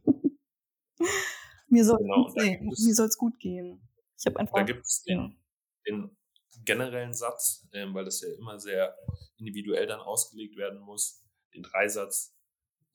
Mir 1.68 1.84
soll 1.84 1.98
genau, 1.98 2.32
gehen. 2.34 2.66
Mir 2.66 2.72
es 2.74 3.16
gut 3.16 3.38
gehen. 3.38 3.80
Ich 4.18 4.26
habe 4.26 4.38
einfach. 4.40 4.56
Da 4.56 4.64
gibt 4.64 4.84
es 4.84 5.02
den, 5.02 5.36
den 5.88 6.10
generellen 6.64 7.14
Satz, 7.14 7.66
ähm, 7.72 7.94
weil 7.94 8.04
das 8.04 8.20
ja 8.20 8.28
immer 8.34 8.58
sehr 8.58 8.96
individuell 9.38 9.86
dann 9.86 10.00
ausgelegt 10.00 10.56
werden 10.56 10.80
muss. 10.80 11.24
Den 11.54 11.62
Dreisatz 11.62 12.36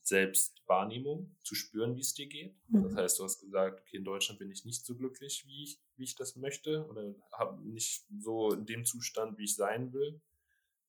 Selbstwahrnehmung, 0.06 1.36
zu 1.44 1.56
spüren, 1.56 1.96
wie 1.96 2.02
es 2.02 2.14
dir 2.14 2.28
geht. 2.28 2.56
Mhm. 2.68 2.84
Das 2.84 2.96
heißt, 2.96 3.20
du 3.20 3.24
hast 3.24 3.40
gesagt, 3.40 3.82
okay, 3.82 3.98
in 3.98 4.04
Deutschland 4.04 4.40
bin 4.40 4.52
ich 4.52 4.64
nicht 4.64 4.86
so 4.86 4.96
glücklich, 4.96 5.46
wie 5.48 5.64
ich, 5.64 5.80
wie 5.98 6.04
ich 6.04 6.16
das 6.16 6.36
möchte 6.36 6.86
oder 6.88 7.16
habe 7.32 7.60
nicht 7.68 8.06
so 8.20 8.52
in 8.52 8.66
dem 8.66 8.86
Zustand, 8.86 9.38
wie 9.40 9.46
ich 9.46 9.56
sein 9.56 9.94
will. 9.94 10.22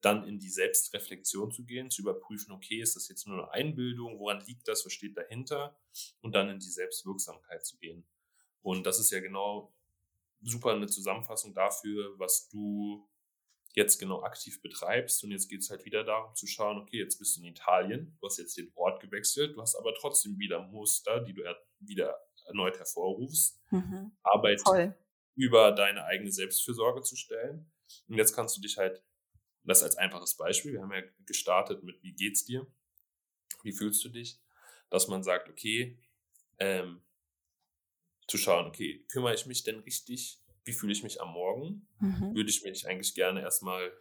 Dann 0.01 0.25
in 0.25 0.39
die 0.39 0.51
Selbstreflexion 0.51 1.51
zu 1.51 1.65
gehen, 1.65 1.91
zu 1.91 2.03
überprüfen, 2.03 2.53
okay, 2.53 2.81
ist 2.81 2.97
das 2.97 3.09
jetzt 3.09 3.27
nur 3.27 3.39
eine 3.39 3.51
Einbildung, 3.53 4.19
woran 4.19 4.45
liegt 4.47 4.69
das, 4.69 4.85
was 4.85 4.93
steht 4.93 5.17
dahinter? 5.17 5.79
Und 6.21 6.35
dann 6.35 6.49
in 6.49 6.59
die 6.59 6.71
Selbstwirksamkeit 6.71 7.65
zu 7.65 7.79
gehen. 7.79 8.07
Und 8.63 8.85
das 8.87 9.01
ist 9.01 9.11
ja 9.11 9.21
genau 9.21 9.75
super 10.43 10.73
eine 10.73 10.87
Zusammenfassung 10.87 11.55
dafür, 11.55 12.19
was 12.19 12.49
du 12.49 13.09
jetzt 13.77 13.99
genau 13.99 14.23
aktiv 14.23 14.61
betreibst. 14.63 15.23
Und 15.23 15.31
jetzt 15.31 15.49
geht 15.49 15.61
es 15.61 15.71
halt 15.71 15.85
wieder 15.85 16.03
darum 16.03 16.35
zu 16.35 16.47
schauen, 16.47 16.79
okay, 16.79 16.99
jetzt 16.99 17.19
bist 17.19 17.37
du 17.37 17.41
in 17.41 17.47
Italien, 17.47 18.17
du 18.21 18.27
hast 18.27 18.39
jetzt 18.39 18.57
den 18.57 18.73
Ort 18.75 19.01
gewechselt, 19.01 19.55
du 19.55 19.61
hast 19.61 19.77
aber 19.77 19.95
trotzdem 19.95 20.39
wieder 20.39 20.63
Muster, 20.63 21.21
die 21.21 21.35
du 21.35 21.43
wieder 21.81 22.19
erneut 22.47 22.79
hervorrufst. 22.79 23.61
Mhm. 23.71 24.13
Arbeit 24.23 24.63
Voll. 24.63 24.97
über 25.35 25.73
deine 25.73 26.05
eigene 26.05 26.33
Selbstfürsorge 26.33 27.03
zu 27.03 27.17
stellen. 27.17 27.71
Und 28.09 28.17
jetzt 28.17 28.35
kannst 28.35 28.57
du 28.57 28.61
dich 28.61 28.79
halt, 28.79 29.03
das 29.67 29.83
als 29.83 29.97
einfaches 29.97 30.37
Beispiel, 30.37 30.73
wir 30.73 30.83
haben 30.83 30.93
ja 30.93 31.03
gestartet 31.27 31.83
mit, 31.83 32.03
wie 32.03 32.13
geht's 32.13 32.45
dir? 32.45 32.67
Wie 33.63 33.73
fühlst 33.73 34.05
du 34.05 34.09
dich? 34.09 34.41
Dass 34.91 35.09
man 35.09 35.23
sagt, 35.23 35.49
okay, 35.49 35.99
ähm, 36.59 37.03
zu 38.29 38.39
schauen, 38.39 38.67
okay, 38.67 39.05
kümmere 39.09 39.35
ich 39.35 39.47
mich 39.47 39.63
denn 39.63 39.81
richtig 39.81 40.41
wie 40.67 40.73
fühle 40.73 40.93
ich 40.93 41.03
mich 41.03 41.21
am 41.21 41.33
Morgen? 41.33 41.89
Mhm. 42.01 42.35
Würde 42.35 42.51
ich 42.51 42.63
mich 42.65 42.87
eigentlich 42.87 43.15
gerne 43.15 43.41
erstmal 43.41 43.93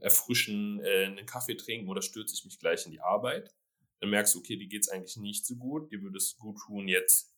erfrischen, 0.00 0.80
äh, 0.80 1.06
einen 1.06 1.26
Kaffee 1.26 1.56
trinken 1.56 1.88
oder 1.88 2.02
stürze 2.02 2.34
ich 2.34 2.44
mich 2.44 2.58
gleich 2.58 2.86
in 2.86 2.92
die 2.92 3.00
Arbeit? 3.00 3.52
Dann 4.00 4.10
merkst 4.10 4.34
du, 4.34 4.38
okay, 4.38 4.56
dir 4.56 4.68
geht 4.68 4.82
es 4.82 4.88
eigentlich 4.88 5.16
nicht 5.16 5.44
so 5.44 5.56
gut. 5.56 5.90
Dir 5.90 6.00
würde 6.02 6.16
es 6.16 6.36
gut 6.38 6.56
tun, 6.66 6.88
jetzt 6.88 7.34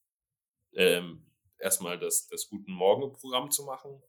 ähm, 0.74 1.26
erstmal 1.58 1.98
das, 1.98 2.28
das 2.28 2.48
Guten 2.48 2.72
Morgen-Programm 2.72 3.50
zu 3.50 3.64
machen. 3.64 4.02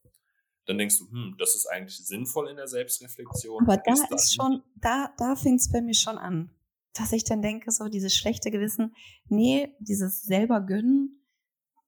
Dann 0.68 0.76
denkst 0.76 0.98
du, 0.98 1.10
hm, 1.10 1.34
das 1.38 1.54
ist 1.54 1.66
eigentlich 1.66 1.96
sinnvoll 1.96 2.50
in 2.50 2.56
der 2.56 2.68
Selbstreflexion. 2.68 3.62
Aber 3.62 3.78
da 3.78 3.92
ist, 3.94 4.12
ist 4.12 4.34
schon, 4.34 4.62
da, 4.76 5.14
da 5.16 5.34
fängt 5.34 5.60
es 5.60 5.72
bei 5.72 5.80
mir 5.80 5.94
schon 5.94 6.18
an, 6.18 6.50
dass 6.92 7.12
ich 7.12 7.24
dann 7.24 7.40
denke, 7.40 7.70
so 7.70 7.88
dieses 7.88 8.14
schlechte 8.14 8.50
Gewissen, 8.50 8.94
nee, 9.28 9.74
dieses 9.80 10.24
selber 10.24 10.60
gönnen, 10.60 11.24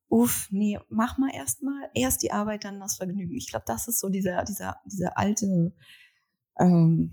uff, 0.09 0.49
nee, 0.51 0.79
mach 0.89 1.19
mal 1.19 1.31
erstmal 1.35 1.91
erst 1.95 2.23
die 2.23 2.33
Arbeit, 2.33 2.65
dann 2.65 2.81
das 2.81 2.97
Vergnügen. 2.97 3.35
Ich 3.35 3.51
glaube, 3.51 3.67
das 3.67 3.87
ist 3.87 4.01
so 4.01 4.09
dieser, 4.09 4.45
dieser, 4.45 4.81
dieser 4.87 5.19
alte, 5.19 5.75
ähm, 6.59 7.13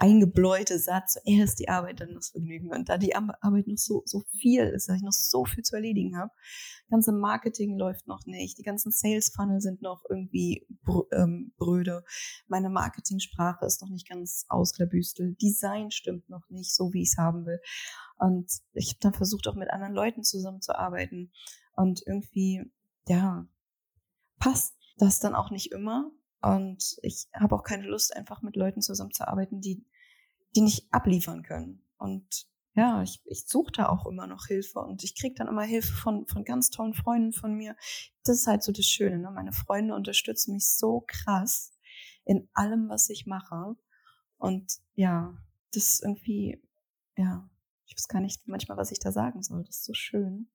eingebläute 0.00 0.78
Satz, 0.78 1.16
erst 1.24 1.60
die 1.60 1.68
Arbeit, 1.68 2.00
dann 2.00 2.14
das 2.14 2.30
Vergnügen. 2.30 2.70
Und 2.72 2.88
da 2.88 2.96
die 2.96 3.14
Arbeit 3.14 3.66
noch 3.66 3.76
so, 3.76 4.02
so 4.06 4.22
viel 4.38 4.64
ist, 4.64 4.88
dass 4.88 4.96
ich 4.96 5.02
noch 5.02 5.12
so 5.12 5.44
viel 5.44 5.62
zu 5.62 5.76
erledigen 5.76 6.16
habe, 6.16 6.32
ganze 6.88 7.12
Marketing 7.12 7.76
läuft 7.76 8.06
noch 8.08 8.24
nicht, 8.26 8.58
die 8.58 8.62
ganzen 8.62 8.90
Sales 8.90 9.30
Funnel 9.34 9.60
sind 9.60 9.82
noch 9.82 10.02
irgendwie 10.08 10.66
br 10.82 11.04
ähm, 11.12 11.52
bröde, 11.56 12.02
meine 12.48 12.70
Marketingsprache 12.70 13.64
ist 13.66 13.82
noch 13.82 13.90
nicht 13.90 14.08
ganz 14.08 14.46
ausklabüstelt, 14.48 15.40
Design 15.40 15.90
stimmt 15.90 16.28
noch 16.30 16.48
nicht 16.48 16.74
so, 16.74 16.92
wie 16.92 17.02
ich 17.02 17.10
es 17.10 17.18
haben 17.18 17.44
will. 17.44 17.60
Und 18.18 18.50
ich 18.72 18.90
habe 18.90 19.00
dann 19.00 19.14
versucht, 19.14 19.48
auch 19.48 19.54
mit 19.54 19.70
anderen 19.70 19.94
Leuten 19.94 20.22
zusammenzuarbeiten. 20.22 21.32
Und 21.74 22.02
irgendwie, 22.06 22.70
ja, 23.08 23.46
passt 24.38 24.76
das 24.98 25.20
dann 25.20 25.34
auch 25.34 25.50
nicht 25.50 25.72
immer. 25.72 26.10
Und 26.42 26.96
ich 27.02 27.28
habe 27.34 27.54
auch 27.54 27.62
keine 27.62 27.86
Lust, 27.86 28.16
einfach 28.16 28.42
mit 28.42 28.56
Leuten 28.56 28.80
zusammenzuarbeiten, 28.80 29.60
die, 29.60 29.84
die 30.56 30.62
nicht 30.62 30.92
abliefern 30.92 31.42
können. 31.42 31.84
Und 31.98 32.46
ja, 32.74 33.02
ich, 33.02 33.20
ich 33.24 33.46
suche 33.46 33.72
da 33.72 33.88
auch 33.88 34.06
immer 34.06 34.26
noch 34.26 34.46
Hilfe 34.46 34.80
und 34.80 35.02
ich 35.02 35.14
kriege 35.14 35.34
dann 35.34 35.48
immer 35.48 35.62
Hilfe 35.62 35.92
von, 35.92 36.26
von 36.26 36.44
ganz 36.44 36.70
tollen 36.70 36.94
Freunden 36.94 37.32
von 37.32 37.54
mir. 37.54 37.76
Das 38.24 38.38
ist 38.38 38.46
halt 38.46 38.62
so 38.62 38.72
das 38.72 38.86
Schöne. 38.86 39.18
Ne? 39.18 39.30
Meine 39.30 39.52
Freunde 39.52 39.94
unterstützen 39.94 40.54
mich 40.54 40.68
so 40.68 41.04
krass 41.06 41.72
in 42.24 42.48
allem, 42.52 42.88
was 42.88 43.10
ich 43.10 43.26
mache. 43.26 43.76
Und 44.38 44.78
ja, 44.94 45.36
das 45.72 45.88
ist 45.88 46.02
irgendwie, 46.02 46.62
ja, 47.16 47.48
ich 47.86 47.94
weiß 47.96 48.08
gar 48.08 48.20
nicht 48.20 48.46
manchmal, 48.46 48.78
was 48.78 48.92
ich 48.92 49.00
da 49.00 49.10
sagen 49.12 49.42
soll. 49.42 49.64
Das 49.64 49.78
ist 49.78 49.84
so 49.84 49.94
schön. 49.94 50.48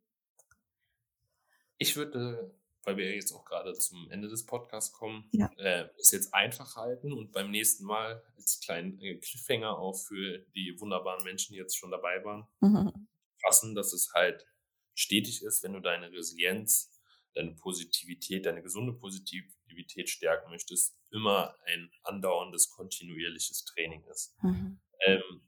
Ich 1.77 1.97
würde, 1.97 2.57
weil 2.85 2.97
wir 2.97 3.13
jetzt 3.13 3.33
auch 3.33 3.43
gerade 3.45 3.73
zum 3.73 4.09
Ende 4.11 4.29
des 4.29 4.45
Podcasts 4.45 4.93
kommen, 4.93 5.27
ja. 5.31 5.49
äh, 5.57 5.89
es 5.97 6.11
jetzt 6.11 6.33
einfach 6.33 6.75
halten 6.75 7.11
und 7.11 7.31
beim 7.31 7.51
nächsten 7.51 7.85
Mal 7.85 8.23
als 8.37 8.59
kleinen 8.59 8.99
äh, 9.01 9.15
Cliffhanger 9.15 9.77
auch 9.77 9.97
für 9.97 10.39
die 10.55 10.79
wunderbaren 10.79 11.23
Menschen, 11.23 11.53
die 11.53 11.59
jetzt 11.59 11.77
schon 11.77 11.91
dabei 11.91 12.23
waren, 12.23 12.47
mhm. 12.61 13.07
fassen, 13.41 13.75
dass 13.75 13.91
es 13.91 14.13
halt 14.13 14.45
stetig 14.93 15.43
ist, 15.43 15.63
wenn 15.63 15.73
du 15.73 15.81
deine 15.81 16.11
Resilienz, 16.11 16.91
deine 17.33 17.51
Positivität, 17.51 18.45
deine 18.45 18.61
gesunde 18.61 18.93
Positivität 18.93 20.09
stärken 20.09 20.49
möchtest, 20.51 20.95
immer 21.11 21.55
ein 21.65 21.91
andauerndes, 22.03 22.69
kontinuierliches 22.69 23.65
Training 23.65 24.03
ist. 24.05 24.35
Mhm. 24.41 24.79
Ähm, 25.05 25.41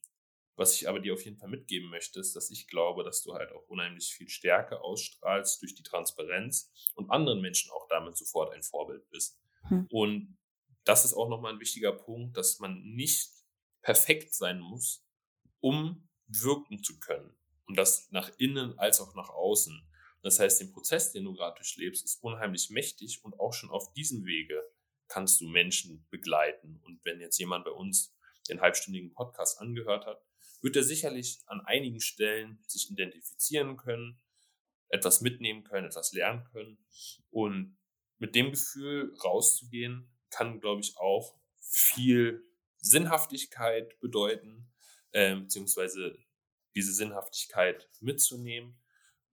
was 0.58 0.74
ich 0.74 0.90
aber 0.90 1.00
dir 1.00 1.14
auf 1.14 1.24
jeden 1.24 1.38
Fall 1.38 1.50
mitgeben 1.50 1.90
möchte, 1.90 2.20
ist, 2.20 2.36
dass 2.36 2.50
ich 2.50 2.68
glaube, 2.68 3.04
dass 3.04 3.22
du 3.22 3.34
halt 3.36 3.52
auch 3.52 3.68
unheimlich 3.68 4.12
viel 4.12 4.28
Stärke 4.28 4.82
ausstrahlst 4.82 5.62
durch 5.62 5.76
die 5.76 5.84
Transparenz 5.84 6.74
und 6.96 7.12
anderen 7.12 7.42
Menschen 7.42 7.72
auch 7.72 7.88
damit 7.88 8.18
sofort 8.18 8.54
ein 8.54 8.64
Vorbild 8.64 9.08
bist. 9.12 9.40
Hm. 9.68 9.88
Und 9.92 10.38
das 10.84 11.06
ist 11.06 11.14
auch 11.14 11.30
nochmal 11.30 11.54
ein 11.54 11.60
wichtiger 11.60 11.92
Punkt, 11.92 12.36
dass 12.38 12.60
man 12.60 12.82
nicht 12.82 13.30
perfekt 13.84 14.34
sein 14.34 14.60
muss, 14.60 15.06
um 15.60 16.10
wirken 16.26 16.84
zu 16.84 17.00
können. 17.00 17.38
Und 17.68 17.78
das 17.78 18.10
nach 18.12 18.32
innen 18.38 18.80
als 18.80 19.00
auch 19.00 19.14
nach 19.14 19.30
außen. 19.30 19.88
Das 20.24 20.40
heißt, 20.40 20.60
den 20.60 20.72
Prozess, 20.74 21.12
den 21.12 21.26
du 21.26 21.34
gerade 21.34 21.56
durchlebst, 21.56 22.04
ist 22.04 22.24
unheimlich 22.24 22.72
mächtig 22.72 23.24
und 23.24 23.40
auch 23.40 23.54
schon 23.54 23.70
auf 23.70 23.94
diesem 23.94 24.26
Wege 24.26 24.64
kannst 25.08 25.40
du 25.40 25.48
Menschen 25.48 26.08
begleiten. 26.10 26.82
Und 26.84 27.00
wenn 27.04 27.22
jetzt 27.22 27.38
jemand 27.38 27.66
bei 27.66 27.72
uns 27.72 28.18
den 28.50 28.62
halbstündigen 28.62 29.14
Podcast 29.14 29.60
angehört 29.60 30.06
hat, 30.06 30.27
wird 30.62 30.76
er 30.76 30.84
sicherlich 30.84 31.40
an 31.46 31.62
einigen 31.62 32.00
Stellen 32.00 32.64
sich 32.68 32.90
identifizieren 32.90 33.78
können, 33.78 34.20
etwas 34.90 35.22
mitnehmen 35.22 35.64
können, 35.64 35.88
etwas 35.88 36.14
lernen 36.14 36.44
können. 36.52 36.78
Und 37.30 37.78
mit 38.18 38.36
dem 38.36 38.52
Gefühl 38.52 39.16
rauszugehen, 39.24 40.12
kann, 40.30 40.60
glaube 40.60 40.82
ich, 40.82 40.98
auch 40.98 41.40
viel 41.60 42.44
Sinnhaftigkeit 42.78 44.00
bedeuten, 44.00 44.72
äh, 45.12 45.36
beziehungsweise 45.36 46.18
diese 46.76 46.94
Sinnhaftigkeit 46.94 47.90
mitzunehmen 48.02 48.80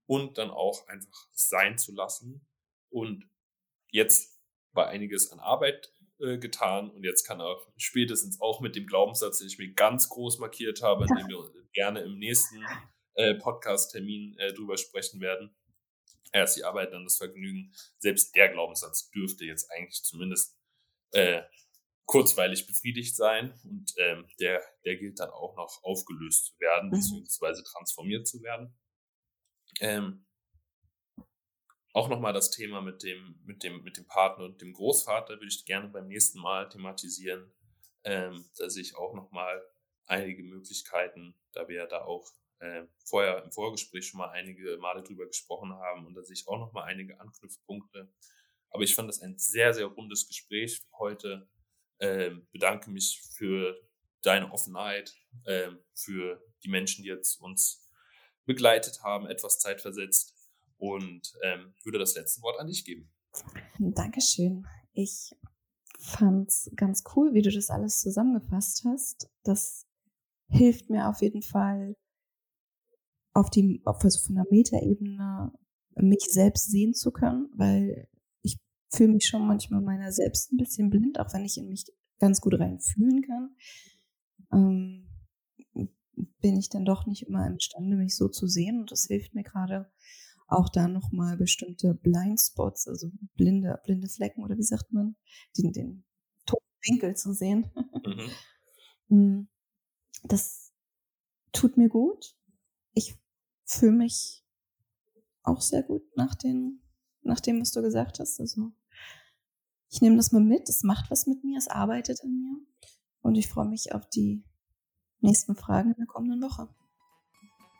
und 0.06 0.38
dann 0.38 0.50
auch 0.50 0.86
einfach 0.88 1.28
sein 1.32 1.78
zu 1.78 1.92
lassen. 1.92 2.46
Und 2.90 3.28
jetzt 3.88 4.40
war 4.72 4.88
einiges 4.88 5.30
an 5.30 5.40
Arbeit 5.40 5.92
äh, 6.20 6.38
getan 6.38 6.90
und 6.90 7.04
jetzt 7.04 7.24
kann 7.24 7.40
er 7.40 7.56
spätestens 7.76 8.40
auch 8.40 8.60
mit 8.60 8.76
dem 8.76 8.86
Glaubenssatz, 8.86 9.38
den 9.38 9.48
ich 9.48 9.58
mir 9.58 9.72
ganz 9.72 10.08
groß 10.08 10.38
markiert 10.38 10.82
habe, 10.82 11.04
an 11.04 11.16
dem 11.16 11.28
wir 11.28 11.50
gerne 11.72 12.00
im 12.00 12.18
nächsten 12.18 12.64
äh, 13.14 13.34
Podcast-Termin 13.34 14.36
äh, 14.38 14.52
drüber 14.52 14.76
sprechen 14.76 15.20
werden. 15.20 15.54
Erst 16.32 16.56
die 16.56 16.64
Arbeit, 16.64 16.92
dann 16.92 17.04
das 17.04 17.16
Vergnügen. 17.16 17.72
Selbst 17.98 18.34
der 18.34 18.48
Glaubenssatz 18.48 19.10
dürfte 19.10 19.44
jetzt 19.44 19.70
eigentlich 19.70 20.02
zumindest 20.02 20.58
äh, 21.12 21.42
kurzweilig 22.06 22.66
befriedigt 22.66 23.16
sein 23.16 23.58
und 23.64 23.92
ähm, 23.98 24.26
der, 24.38 24.62
der 24.84 24.96
gilt 24.96 25.20
dann 25.20 25.30
auch 25.30 25.56
noch 25.56 25.82
aufgelöst 25.82 26.46
zu 26.46 26.60
werden, 26.60 26.88
mhm. 26.88 26.96
beziehungsweise 26.96 27.62
transformiert 27.64 28.26
zu 28.26 28.42
werden. 28.42 28.76
Ähm, 29.80 30.26
auch 31.94 32.08
nochmal 32.08 32.32
das 32.32 32.50
Thema 32.50 32.82
mit 32.82 33.04
dem, 33.04 33.40
mit, 33.44 33.62
dem, 33.62 33.82
mit 33.84 33.96
dem 33.96 34.06
Partner 34.06 34.44
und 34.46 34.60
dem 34.60 34.72
Großvater 34.72 35.34
würde 35.34 35.46
ich 35.46 35.64
gerne 35.64 35.88
beim 35.88 36.08
nächsten 36.08 36.40
Mal 36.40 36.68
thematisieren. 36.68 37.52
Ähm, 38.02 38.44
da 38.58 38.68
sehe 38.68 38.82
ich 38.82 38.96
auch 38.96 39.14
nochmal 39.14 39.64
einige 40.06 40.42
Möglichkeiten, 40.42 41.34
da 41.52 41.68
wir 41.68 41.76
ja 41.76 41.86
da 41.86 42.02
auch 42.02 42.28
äh, 42.58 42.82
vorher 43.04 43.44
im 43.44 43.52
Vorgespräch 43.52 44.08
schon 44.08 44.18
mal 44.18 44.30
einige 44.30 44.76
Male 44.78 45.04
drüber 45.04 45.26
gesprochen 45.26 45.72
haben 45.72 46.04
und 46.04 46.14
da 46.14 46.24
sehe 46.24 46.34
ich 46.34 46.48
auch 46.48 46.58
nochmal 46.58 46.84
einige 46.84 47.20
Anknüpfpunkte. 47.20 48.12
Aber 48.70 48.82
ich 48.82 48.96
fand 48.96 49.08
das 49.08 49.20
ein 49.20 49.38
sehr, 49.38 49.72
sehr 49.72 49.86
rundes 49.86 50.26
Gespräch 50.26 50.82
heute. 50.98 51.48
Ähm, 52.00 52.48
bedanke 52.50 52.90
mich 52.90 53.22
für 53.36 53.80
deine 54.20 54.50
Offenheit, 54.52 55.14
ähm, 55.46 55.78
für 55.94 56.44
die 56.64 56.68
Menschen, 56.68 57.04
die 57.04 57.10
jetzt 57.10 57.40
uns 57.40 57.88
begleitet 58.46 59.04
haben, 59.04 59.28
etwas 59.28 59.60
Zeit 59.60 59.80
versetzt 59.80 60.33
und 60.78 61.32
ähm, 61.42 61.74
würde 61.84 61.98
das 61.98 62.14
letzte 62.14 62.42
Wort 62.42 62.60
an 62.60 62.66
dich 62.66 62.84
geben. 62.84 63.10
Dankeschön. 63.78 64.66
Ich 64.92 65.34
fand 65.98 66.48
es 66.48 66.70
ganz 66.76 67.02
cool, 67.14 67.34
wie 67.34 67.42
du 67.42 67.50
das 67.50 67.70
alles 67.70 68.00
zusammengefasst 68.00 68.84
hast. 68.84 69.28
Das 69.42 69.86
hilft 70.48 70.90
mir 70.90 71.08
auf 71.08 71.22
jeden 71.22 71.42
Fall 71.42 71.96
auf 73.32 73.50
die, 73.50 73.82
auf, 73.84 74.02
also 74.04 74.20
von 74.24 74.36
der 74.36 74.46
Metaebene 74.50 75.52
mich 75.96 76.24
selbst 76.30 76.70
sehen 76.70 76.94
zu 76.94 77.10
können, 77.10 77.48
weil 77.54 78.08
ich 78.42 78.58
fühle 78.92 79.12
mich 79.12 79.26
schon 79.26 79.46
manchmal 79.46 79.80
meiner 79.80 80.12
selbst 80.12 80.52
ein 80.52 80.56
bisschen 80.56 80.90
blind, 80.90 81.18
auch 81.18 81.32
wenn 81.32 81.44
ich 81.44 81.58
in 81.58 81.68
mich 81.68 81.84
ganz 82.20 82.40
gut 82.40 82.58
reinfühlen 82.58 83.22
kann. 83.22 83.56
Ähm, 84.52 85.08
bin 86.40 86.56
ich 86.56 86.68
dann 86.68 86.84
doch 86.84 87.06
nicht 87.06 87.26
immer 87.26 87.46
imstande, 87.46 87.96
mich 87.96 88.16
so 88.16 88.28
zu 88.28 88.46
sehen. 88.46 88.80
Und 88.80 88.92
das 88.92 89.06
hilft 89.06 89.34
mir 89.34 89.42
gerade 89.42 89.90
auch 90.46 90.68
da 90.68 90.88
nochmal 90.88 91.36
bestimmte 91.36 91.94
Blindspots, 91.94 92.86
also 92.88 93.10
blinde, 93.34 93.80
blinde 93.84 94.08
Flecken 94.08 94.44
oder 94.44 94.56
wie 94.56 94.62
sagt 94.62 94.92
man, 94.92 95.16
den, 95.56 95.72
den 95.72 96.04
Winkel 96.86 97.16
zu 97.16 97.32
sehen. 97.32 97.70
Mhm. 98.04 98.30
Mm, 99.08 99.48
das 100.22 100.72
tut 101.52 101.76
mir 101.76 101.90
gut. 101.90 102.34
Ich 102.94 103.18
fühle 103.66 103.92
mich 103.92 104.42
auch 105.42 105.60
sehr 105.60 105.82
gut 105.82 106.02
nach, 106.16 106.34
den, 106.34 106.80
nach 107.20 107.38
dem, 107.38 107.60
was 107.60 107.72
du 107.72 107.82
gesagt 107.82 108.18
hast. 108.18 108.40
Also 108.40 108.72
ich 109.90 110.00
nehme 110.00 110.16
das 110.16 110.32
mal 110.32 110.40
mit, 110.40 110.70
es 110.70 110.84
macht 110.84 111.10
was 111.10 111.26
mit 111.26 111.44
mir, 111.44 111.58
es 111.58 111.68
arbeitet 111.68 112.22
an 112.24 112.30
mir. 112.30 112.56
Und 113.20 113.36
ich 113.36 113.46
freue 113.46 113.68
mich 113.68 113.94
auf 113.94 114.08
die 114.08 114.42
nächsten 115.20 115.54
Fragen 115.54 115.90
in 115.90 115.96
der 115.98 116.06
kommenden 116.06 116.40
Woche. 116.40 116.68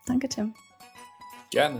Danke, 0.05 0.29
Tim. 0.29 0.53
Gerne. 1.49 1.79